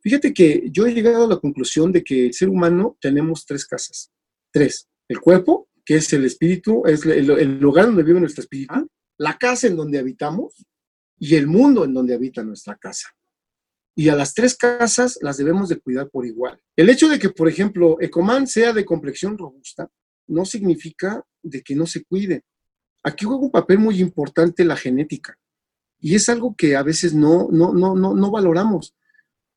[0.01, 3.67] Fíjate que yo he llegado a la conclusión de que el ser humano tenemos tres
[3.67, 4.11] casas.
[4.51, 4.89] Tres.
[5.09, 9.67] El cuerpo, que es el espíritu, es el, lugar donde vive nuestro espíritu, la casa
[9.67, 10.65] en donde habitamos
[11.19, 13.09] y el mundo en donde habita nuestra casa.
[13.95, 16.59] Y a las tres casas las debemos de cuidar por igual.
[16.77, 19.91] El hecho de que, por ejemplo, Ecoman sea de complexión robusta,
[20.29, 22.45] no significa de que no se cuide.
[23.03, 25.37] Aquí juega un papel muy importante la genética.
[26.01, 28.95] Y es algo que a veces no, no, no, no, no valoramos.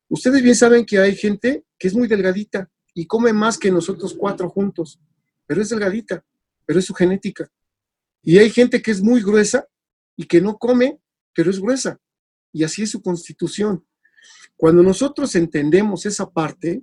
[0.08, 4.14] Ustedes bien saben que hay gente que es muy delgadita y come más que nosotros
[4.14, 5.00] cuatro juntos
[5.46, 6.24] pero es delgadita,
[6.64, 7.50] pero es su genética.
[8.22, 9.66] Y hay gente que es muy gruesa
[10.16, 10.98] y que no come,
[11.32, 12.00] pero es gruesa.
[12.52, 13.86] Y así es su constitución.
[14.56, 16.82] Cuando nosotros entendemos esa parte,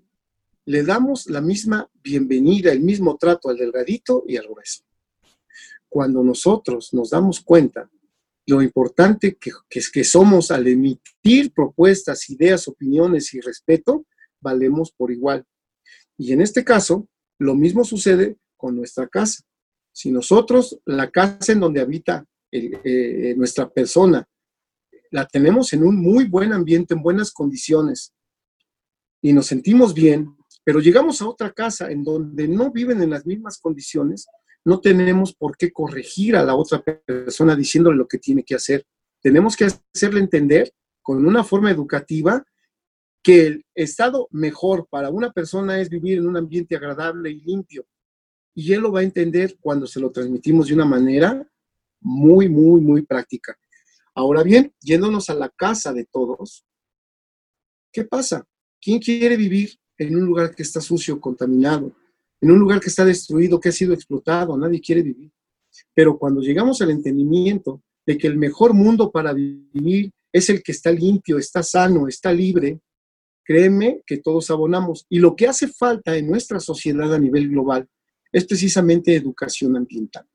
[0.65, 4.83] le damos la misma bienvenida, el mismo trato al delgadito y al grueso.
[5.89, 7.89] Cuando nosotros nos damos cuenta
[8.45, 14.05] lo importante que, que, que somos al emitir propuestas, ideas, opiniones y respeto,
[14.39, 15.45] valemos por igual.
[16.17, 17.07] Y en este caso,
[17.39, 19.43] lo mismo sucede con nuestra casa.
[19.91, 24.25] Si nosotros, la casa en donde habita eh, nuestra persona,
[25.11, 28.13] la tenemos en un muy buen ambiente, en buenas condiciones,
[29.21, 30.33] y nos sentimos bien,
[30.63, 34.27] pero llegamos a otra casa en donde no viven en las mismas condiciones,
[34.63, 38.85] no tenemos por qué corregir a la otra persona diciéndole lo que tiene que hacer.
[39.21, 42.41] Tenemos que hacerle entender con una forma educativa
[43.21, 47.85] que el estado mejor para una persona es vivir en un ambiente agradable y limpio.
[48.55, 51.47] Y él lo va a entender cuando se lo transmitimos de una manera
[51.99, 53.57] muy, muy, muy práctica.
[54.15, 56.65] Ahora bien, yéndonos a la casa de todos,
[57.91, 58.45] ¿qué pasa?
[58.79, 61.95] ¿Quién quiere vivir en un lugar que está sucio, contaminado,
[62.41, 64.55] en un lugar que está destruido, que ha sido explotado?
[64.57, 65.31] Nadie quiere vivir.
[65.93, 70.73] Pero cuando llegamos al entendimiento de que el mejor mundo para vivir es el que
[70.73, 72.79] está limpio, está sano, está libre,
[73.43, 75.05] créeme que todos abonamos.
[75.09, 77.87] Y lo que hace falta en nuestra sociedad a nivel global
[78.33, 80.27] es precisamente educación ambiental.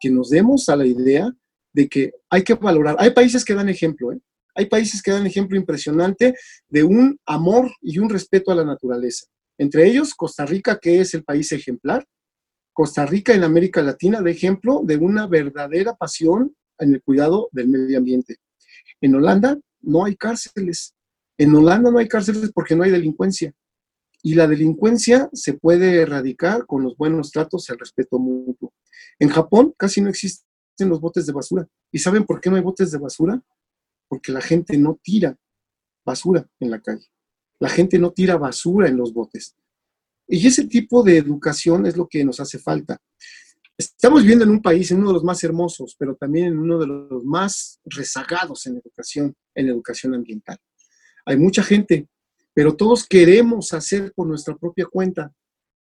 [0.00, 1.32] Que nos demos a la idea
[1.72, 2.96] de que hay que valorar.
[2.98, 4.20] Hay países que dan ejemplo, ¿eh?
[4.56, 6.34] Hay países que dan ejemplo impresionante
[6.68, 9.26] de un amor y un respeto a la naturaleza.
[9.56, 12.04] Entre ellos, Costa Rica, que es el país ejemplar.
[12.72, 17.68] Costa Rica en América Latina de ejemplo de una verdadera pasión en el cuidado del
[17.68, 18.36] medio ambiente.
[19.00, 20.94] En Holanda no hay cárceles,
[21.38, 23.52] en Holanda no hay cárceles porque no hay delincuencia.
[24.22, 28.72] Y la delincuencia se puede erradicar con los buenos tratos y el respeto mutuo.
[29.18, 30.44] En Japón casi no existen
[30.88, 31.68] los botes de basura.
[31.90, 33.42] ¿Y saben por qué no hay botes de basura?
[34.08, 35.38] Porque la gente no tira
[36.04, 37.06] basura en la calle.
[37.58, 39.56] La gente no tira basura en los botes.
[40.26, 42.98] Y ese tipo de educación es lo que nos hace falta.
[43.76, 46.78] Estamos viviendo en un país, en uno de los más hermosos, pero también en uno
[46.78, 50.58] de los más rezagados en educación, en educación ambiental.
[51.24, 52.06] Hay mucha gente,
[52.54, 55.32] pero todos queremos hacer por nuestra propia cuenta.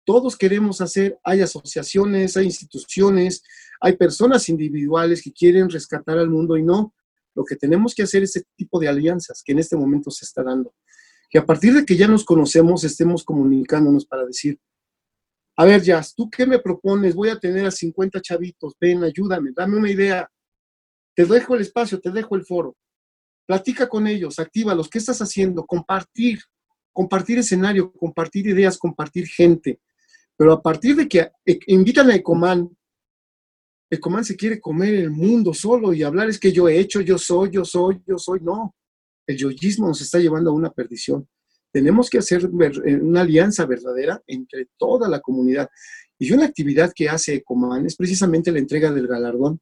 [0.05, 3.43] Todos queremos hacer, hay asociaciones, hay instituciones,
[3.81, 6.95] hay personas individuales que quieren rescatar al mundo y no.
[7.35, 10.25] Lo que tenemos que hacer es ese tipo de alianzas que en este momento se
[10.25, 10.75] está dando.
[11.29, 14.59] Que a partir de que ya nos conocemos, estemos comunicándonos para decir,
[15.59, 17.15] a ver, Jazz, ¿tú qué me propones?
[17.15, 20.31] Voy a tener a 50 chavitos, ven, ayúdame, dame una idea.
[21.15, 22.77] Te dejo el espacio, te dejo el foro.
[23.47, 24.89] Platica con ellos, actívalos.
[24.89, 25.65] ¿Qué estás haciendo?
[25.65, 26.41] Compartir,
[26.97, 29.81] compartir escenario, compartir ideas, compartir gente.
[30.35, 32.75] Pero a partir de que e, invitan a Ecoman,
[33.91, 37.19] Ecoman se quiere comer el mundo solo y hablar es que yo he hecho, yo
[37.19, 38.41] soy, yo soy, yo soy.
[38.41, 38.75] No,
[39.27, 41.29] el yoísmo nos está llevando a una perdición.
[41.71, 42.49] Tenemos que hacer
[42.87, 45.69] eh, una alianza verdadera entre toda la comunidad.
[46.19, 49.61] Y una actividad que hace Ecoman es precisamente la entrega del galardón.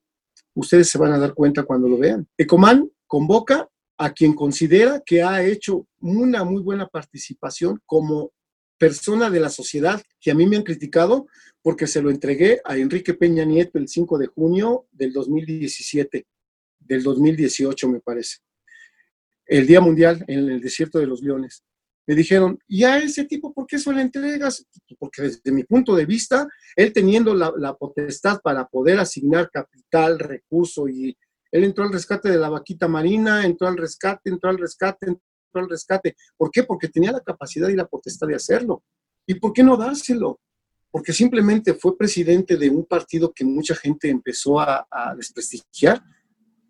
[0.55, 2.29] Ustedes se van a dar cuenta cuando lo vean.
[2.39, 8.33] Ecoman convoca a quien considera que ha hecho una muy buena participación como
[8.79, 11.27] persona de la sociedad, que a mí me han criticado
[11.63, 16.27] porque se lo entregué a Enrique Peña Nieto el 5 de junio del 2017,
[16.81, 18.39] del 2018 me parece,
[19.47, 21.63] el Día Mundial en el Desierto de los Leones.
[22.07, 24.67] Me dijeron, ¿y a ese tipo por qué se lo entregas?
[24.99, 30.19] Porque desde mi punto de vista, él teniendo la, la potestad para poder asignar capital,
[30.19, 31.17] recurso y
[31.55, 35.63] él entró al rescate de la vaquita marina, entró al rescate, entró al rescate, entró
[35.63, 36.17] al rescate.
[36.37, 36.65] ¿Por qué?
[36.65, 38.83] Porque tenía la capacidad y la potestad de hacerlo.
[39.25, 40.41] ¿Y por qué no dárselo?
[40.91, 44.85] Porque simplemente fue presidente de un partido que mucha gente empezó a,
[45.17, 46.03] desprestigiar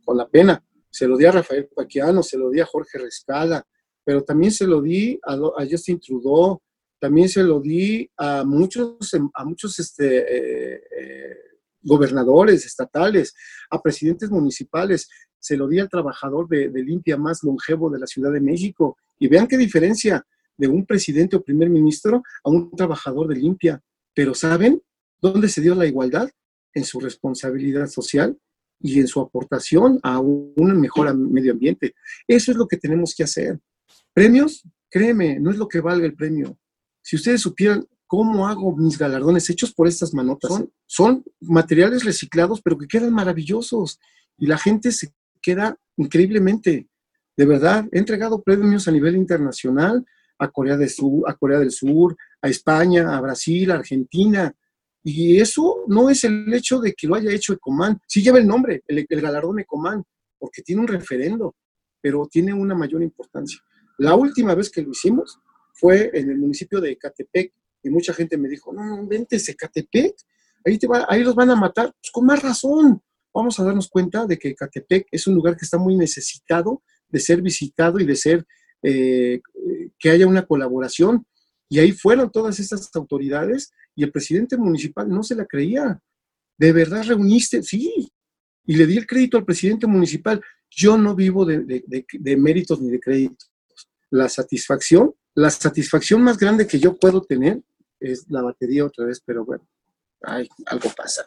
[0.04, 0.62] con la pena.
[0.90, 3.66] Se lo di a Rafael Paquiano, se lo di a Jorge Rescala,
[4.04, 6.60] pero también se lo di a, Justin Trudeau,
[7.00, 11.36] también se lo di a muchos, a muchos este, eh, eh,
[11.84, 13.34] gobernadores estatales,
[13.70, 15.08] a presidentes municipales.
[15.38, 18.96] Se lo di al trabajador de, limpia más longevo de la Ciudad de México.
[19.18, 20.26] Y vean qué diferencia
[20.56, 23.80] de un presidente o primer ministro a un trabajador de limpia.
[24.14, 24.82] Pero ¿saben
[25.20, 26.28] dónde se dio la igualdad?
[26.72, 28.36] En su responsabilidad social
[28.80, 31.94] y en su aportación a un mejor medio ambiente.
[32.26, 33.60] Eso es lo que tenemos que hacer.
[34.12, 36.58] Premios, créeme, no es lo que valga el premio.
[37.02, 37.86] Si ustedes supieran
[38.16, 40.62] ¿Cómo hago mis galardones hechos por estas manotas?
[40.86, 43.98] Son, materiales reciclados, pero que quedan maravillosos.
[44.38, 45.12] Y la gente se
[45.42, 46.86] queda increíblemente.
[47.36, 50.06] De verdad, he entregado premios a nivel internacional
[50.38, 54.54] a Corea del Sur, a Corea del Sur, a España, a Brasil, a Argentina.
[55.02, 57.98] Y eso no es el hecho de que lo haya hecho Ecoman.
[58.06, 60.04] Sí lleva el nombre, el, el galardón Ecoman,
[60.38, 61.56] porque tiene un referendo,
[62.00, 63.58] pero tiene una mayor importancia.
[63.98, 65.40] La última vez que lo hicimos
[65.72, 67.52] fue en el municipio de Ecatepec,
[67.84, 70.14] y mucha gente me dijo, no, no, vente, Ecatepec,
[70.64, 71.92] ahí, te va, ahí los van a matar.
[72.00, 75.64] Pues con más razón, vamos a darnos cuenta de que Ecatepec es un lugar que
[75.64, 78.46] está muy necesitado de ser visitado y de ser
[78.82, 79.40] eh,
[79.98, 81.26] que haya una colaboración.
[81.68, 86.00] Y ahí fueron todas estas autoridades y el presidente municipal no se la creía.
[86.58, 87.62] ¿De verdad reuniste?
[87.62, 88.10] Sí.
[88.66, 90.40] Y le di el crédito al presidente municipal.
[90.70, 93.50] Yo no vivo de, de méritos ni de créditos.
[94.10, 97.60] La satisfacción, la satisfacción más grande que yo puedo tener
[98.12, 99.66] es la batería otra vez, pero bueno,
[100.22, 101.24] ay, algo pasa.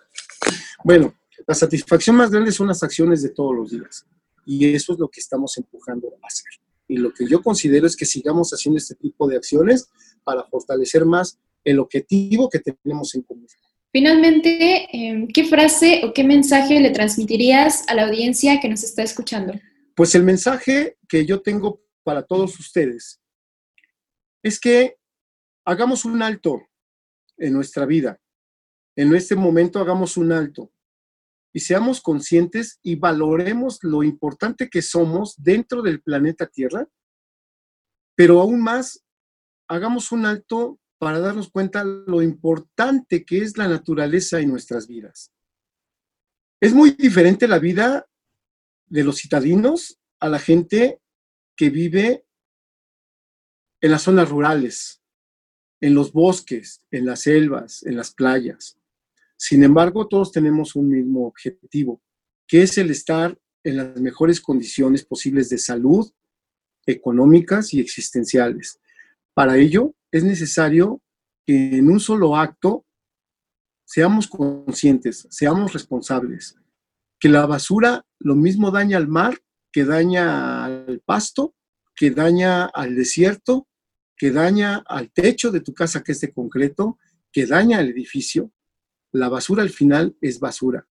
[0.83, 1.13] Bueno,
[1.45, 4.05] la satisfacción más grande son las acciones de todos los días.
[4.45, 6.47] Y eso es lo que estamos empujando a hacer.
[6.87, 9.89] Y lo que yo considero es que sigamos haciendo este tipo de acciones
[10.23, 13.47] para fortalecer más el objetivo que tenemos en común.
[13.91, 19.03] Finalmente, em, ¿qué frase o qué mensaje le transmitirías a la audiencia que nos está
[19.03, 19.53] escuchando?
[19.95, 23.19] Pues el mensaje que yo tengo para todos ustedes
[24.43, 24.97] es que
[25.65, 26.66] hagamos un alto
[27.37, 28.19] en nuestra vida.
[28.95, 30.71] En este momento hagamos un alto
[31.53, 36.87] y seamos conscientes y valoremos lo importante que somos dentro del planeta Tierra,
[38.15, 39.03] pero aún más,
[39.67, 45.31] hagamos un alto para darnos cuenta lo importante que es la naturaleza en nuestras vidas.
[46.59, 48.07] Es muy diferente la vida
[48.87, 50.99] de los citadinos a la gente
[51.55, 52.25] que vive
[53.81, 55.03] en las zonas rurales,
[55.81, 58.77] en los bosques, en las selvas, en las playas.
[59.37, 62.01] Sin embargo, todos tenemos un mismo objetivo,
[62.47, 66.09] que es el estar en las mejores condiciones posibles de salud,
[66.85, 68.79] económicas y existenciales.
[69.33, 71.01] Para ello, es necesario
[71.45, 72.85] que en un solo acto
[73.85, 76.55] seamos conscientes, seamos responsables,
[77.19, 79.39] que la basura lo mismo daña al mar,
[79.71, 81.55] que daña al pasto,
[81.95, 83.67] que daña al desierto,
[84.17, 86.97] que daña al techo de tu casa que es de concreto,
[87.31, 88.51] que daña al edificio,
[89.11, 90.87] la basura al final es basura.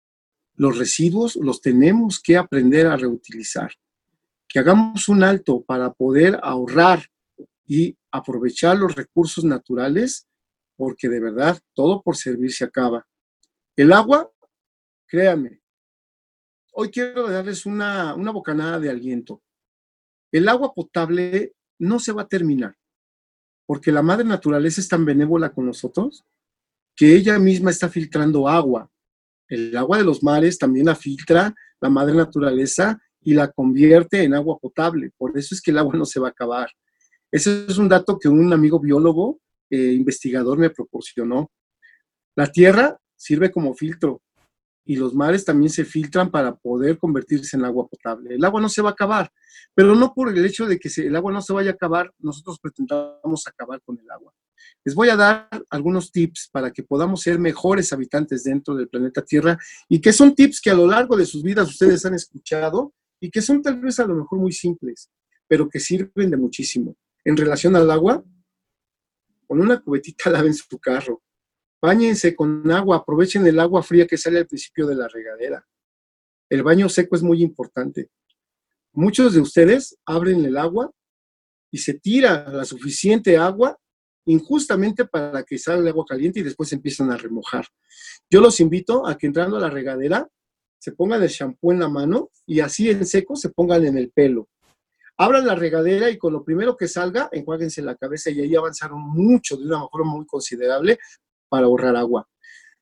[0.54, 3.72] Los residuos los tenemos que aprender a reutilizar.
[4.48, 7.06] Que hagamos un alto para poder ahorrar
[7.66, 10.26] y aprovechar los recursos naturales,
[10.76, 13.06] porque de verdad todo por servir se acaba.
[13.76, 14.30] El agua,
[15.06, 15.62] créanme,
[16.72, 19.42] hoy quiero darles una, una bocanada de aliento.
[20.30, 22.76] El agua potable no se va a terminar,
[23.72, 26.26] porque la madre naturaleza es tan benévola con nosotros
[26.94, 28.90] que ella misma está filtrando agua.
[29.48, 34.34] El agua de los mares también la filtra la madre naturaleza y la convierte en
[34.34, 35.10] agua potable.
[35.16, 36.68] Por eso es que el agua no se va a acabar.
[37.30, 41.50] Ese es un dato que un amigo biólogo, eh, investigador, me proporcionó.
[42.36, 44.20] La tierra sirve como filtro
[44.84, 48.34] y los mares también se filtran para poder convertirse en agua potable.
[48.34, 49.32] El agua no se va a acabar,
[49.74, 52.58] pero no por el hecho de que el agua no se vaya a acabar, nosotros
[52.60, 54.32] pretendamos acabar con el agua.
[54.84, 59.22] Les voy a dar algunos tips para que podamos ser mejores habitantes dentro del planeta
[59.22, 59.58] Tierra
[59.88, 63.30] y que son tips que a lo largo de sus vidas ustedes han escuchado y
[63.30, 65.10] que son tal vez a lo mejor muy simples,
[65.46, 66.96] pero que sirven de muchísimo.
[67.24, 68.24] En relación al agua,
[69.46, 71.22] con una cubetita laven su carro,
[71.82, 75.66] Báñense con agua, aprovechen el agua fría que sale al principio de la regadera.
[76.48, 78.08] El baño seco es muy importante.
[78.92, 80.92] Muchos de ustedes abren el agua
[81.72, 83.76] y se tira la suficiente agua
[84.26, 87.66] injustamente para que salga el agua caliente y después empiezan a remojar.
[88.30, 90.28] Yo los invito a que entrando a la regadera
[90.78, 94.12] se pongan el shampoo en la mano y así en seco se pongan en el
[94.12, 94.48] pelo.
[95.16, 99.00] Abran la regadera y con lo primero que salga, enjuáguense la cabeza y ahí avanzaron
[99.00, 100.98] mucho, de una forma muy considerable,
[101.52, 102.26] para ahorrar agua.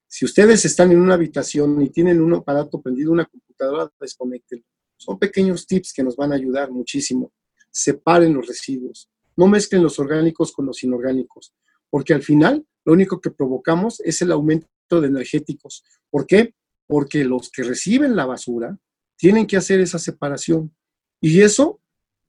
[0.07, 4.65] Si ustedes están en una habitación y tienen un aparato prendido, una computadora, desconecten.
[4.97, 7.33] Son pequeños tips que nos van a ayudar muchísimo.
[7.69, 9.11] Separen los residuos.
[9.37, 11.53] No mezclen los orgánicos con los inorgánicos,
[11.91, 14.69] porque al final lo único que provocamos es el aumento
[15.01, 15.83] de energéticos.
[16.09, 16.55] ¿Por qué?
[16.87, 18.79] Porque los que reciben la basura
[19.17, 20.73] tienen que hacer esa separación.
[21.21, 21.81] Y eso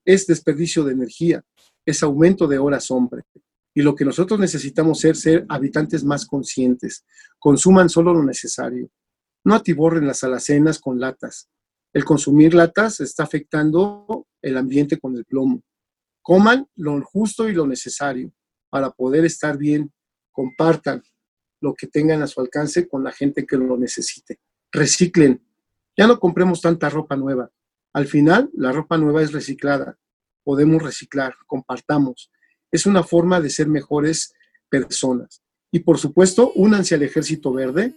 [0.06, 1.46] es desperdicio de energía,
[1.86, 3.26] es aumento de horas hombre.
[3.74, 7.06] Y lo que nosotros necesitamos es ser habitantes más conscientes.
[7.40, 8.90] Consuman solo lo necesario.
[9.44, 11.50] No atiborren las alacenas con latas.
[11.94, 15.62] El consumir latas está afectando el ambiente con el plomo.
[16.22, 18.32] Coman lo justo y lo necesario
[18.70, 19.92] para poder estar bien.
[20.32, 21.02] Compartan
[21.62, 24.40] lo que tengan a su alcance con la gente que lo necesite.
[24.72, 25.46] Reciclen.
[25.98, 27.52] Ya no compremos tanta ropa nueva.
[27.94, 29.98] Al final, la ropa nueva es reciclada.
[30.44, 32.32] Podemos reciclar, compartamos
[32.72, 34.34] es una forma de ser mejores
[34.70, 35.42] personas.
[35.72, 37.94] Y por supuesto, únanse al Ejército Verde,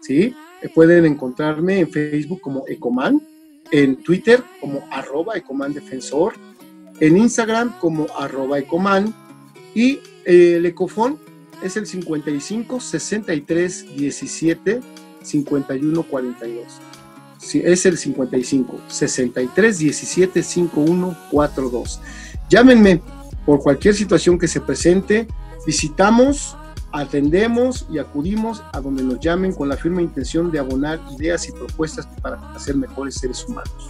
[0.00, 0.34] ¿sí?
[0.74, 3.22] Pueden encontrarme en Facebook como Ecoman,
[3.70, 6.34] en Twitter como arroba Ecoman Defensor,
[7.00, 9.14] en Instagram como arroba Ecoman
[9.74, 11.18] y eh, el Ecofón
[11.62, 14.80] es el 55 63 17
[15.22, 16.64] 51 42.
[17.38, 22.00] Sí, es el 55 63 17 51 42.
[22.48, 23.00] Llámenme
[23.48, 25.26] por cualquier situación que se presente.
[25.64, 26.54] Visitamos,
[26.92, 31.52] atendemos y acudimos a donde nos llamen con la firme intención de abonar ideas y
[31.52, 33.88] propuestas para hacer mejores seres humanos.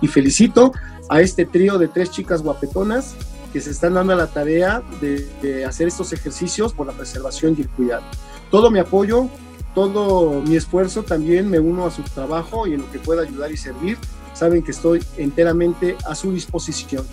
[0.00, 0.70] Y felicito
[1.08, 3.16] a este trío de tres chicas guapetonas
[3.52, 7.62] que se están dando la tarea de, de hacer estos ejercicios por la preservación y
[7.62, 8.04] el cuidado.
[8.48, 9.28] Todo mi apoyo,
[9.74, 13.50] todo mi esfuerzo también me uno a su trabajo y en lo que pueda ayudar
[13.50, 13.98] y servir,
[14.34, 17.04] saben que estoy enteramente a su disposición.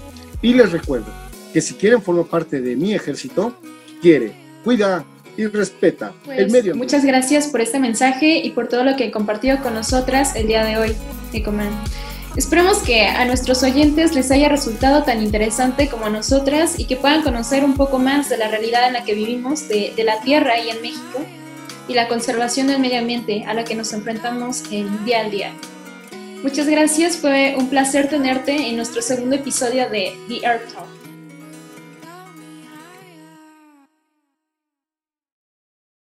[0.44, 3.57] Y les recuerdo que si quieren formar parte de mi ejército,
[4.02, 4.34] quiere,
[4.64, 5.06] cuida
[5.38, 6.76] y respeta Pues, el medio.
[6.76, 10.65] Muchas gracias por este mensaje y por todo lo que compartido con nosotras el día
[10.65, 10.95] de hoy,
[11.34, 11.69] Ecoman.
[12.36, 16.95] Esperamos que a nuestros oyentes les haya resultado tan interesante como a nosotras y que
[16.95, 20.22] puedan conocer un poco más de la realidad en la que vivimos, de, de la
[20.22, 21.19] Tierra y en México,
[21.88, 25.52] y la conservación del medio ambiente a la que nos enfrentamos en día al día.
[26.44, 30.97] Muchas gracias, fue un placer tenerte en nuestro segundo episodio de The Earth Talk.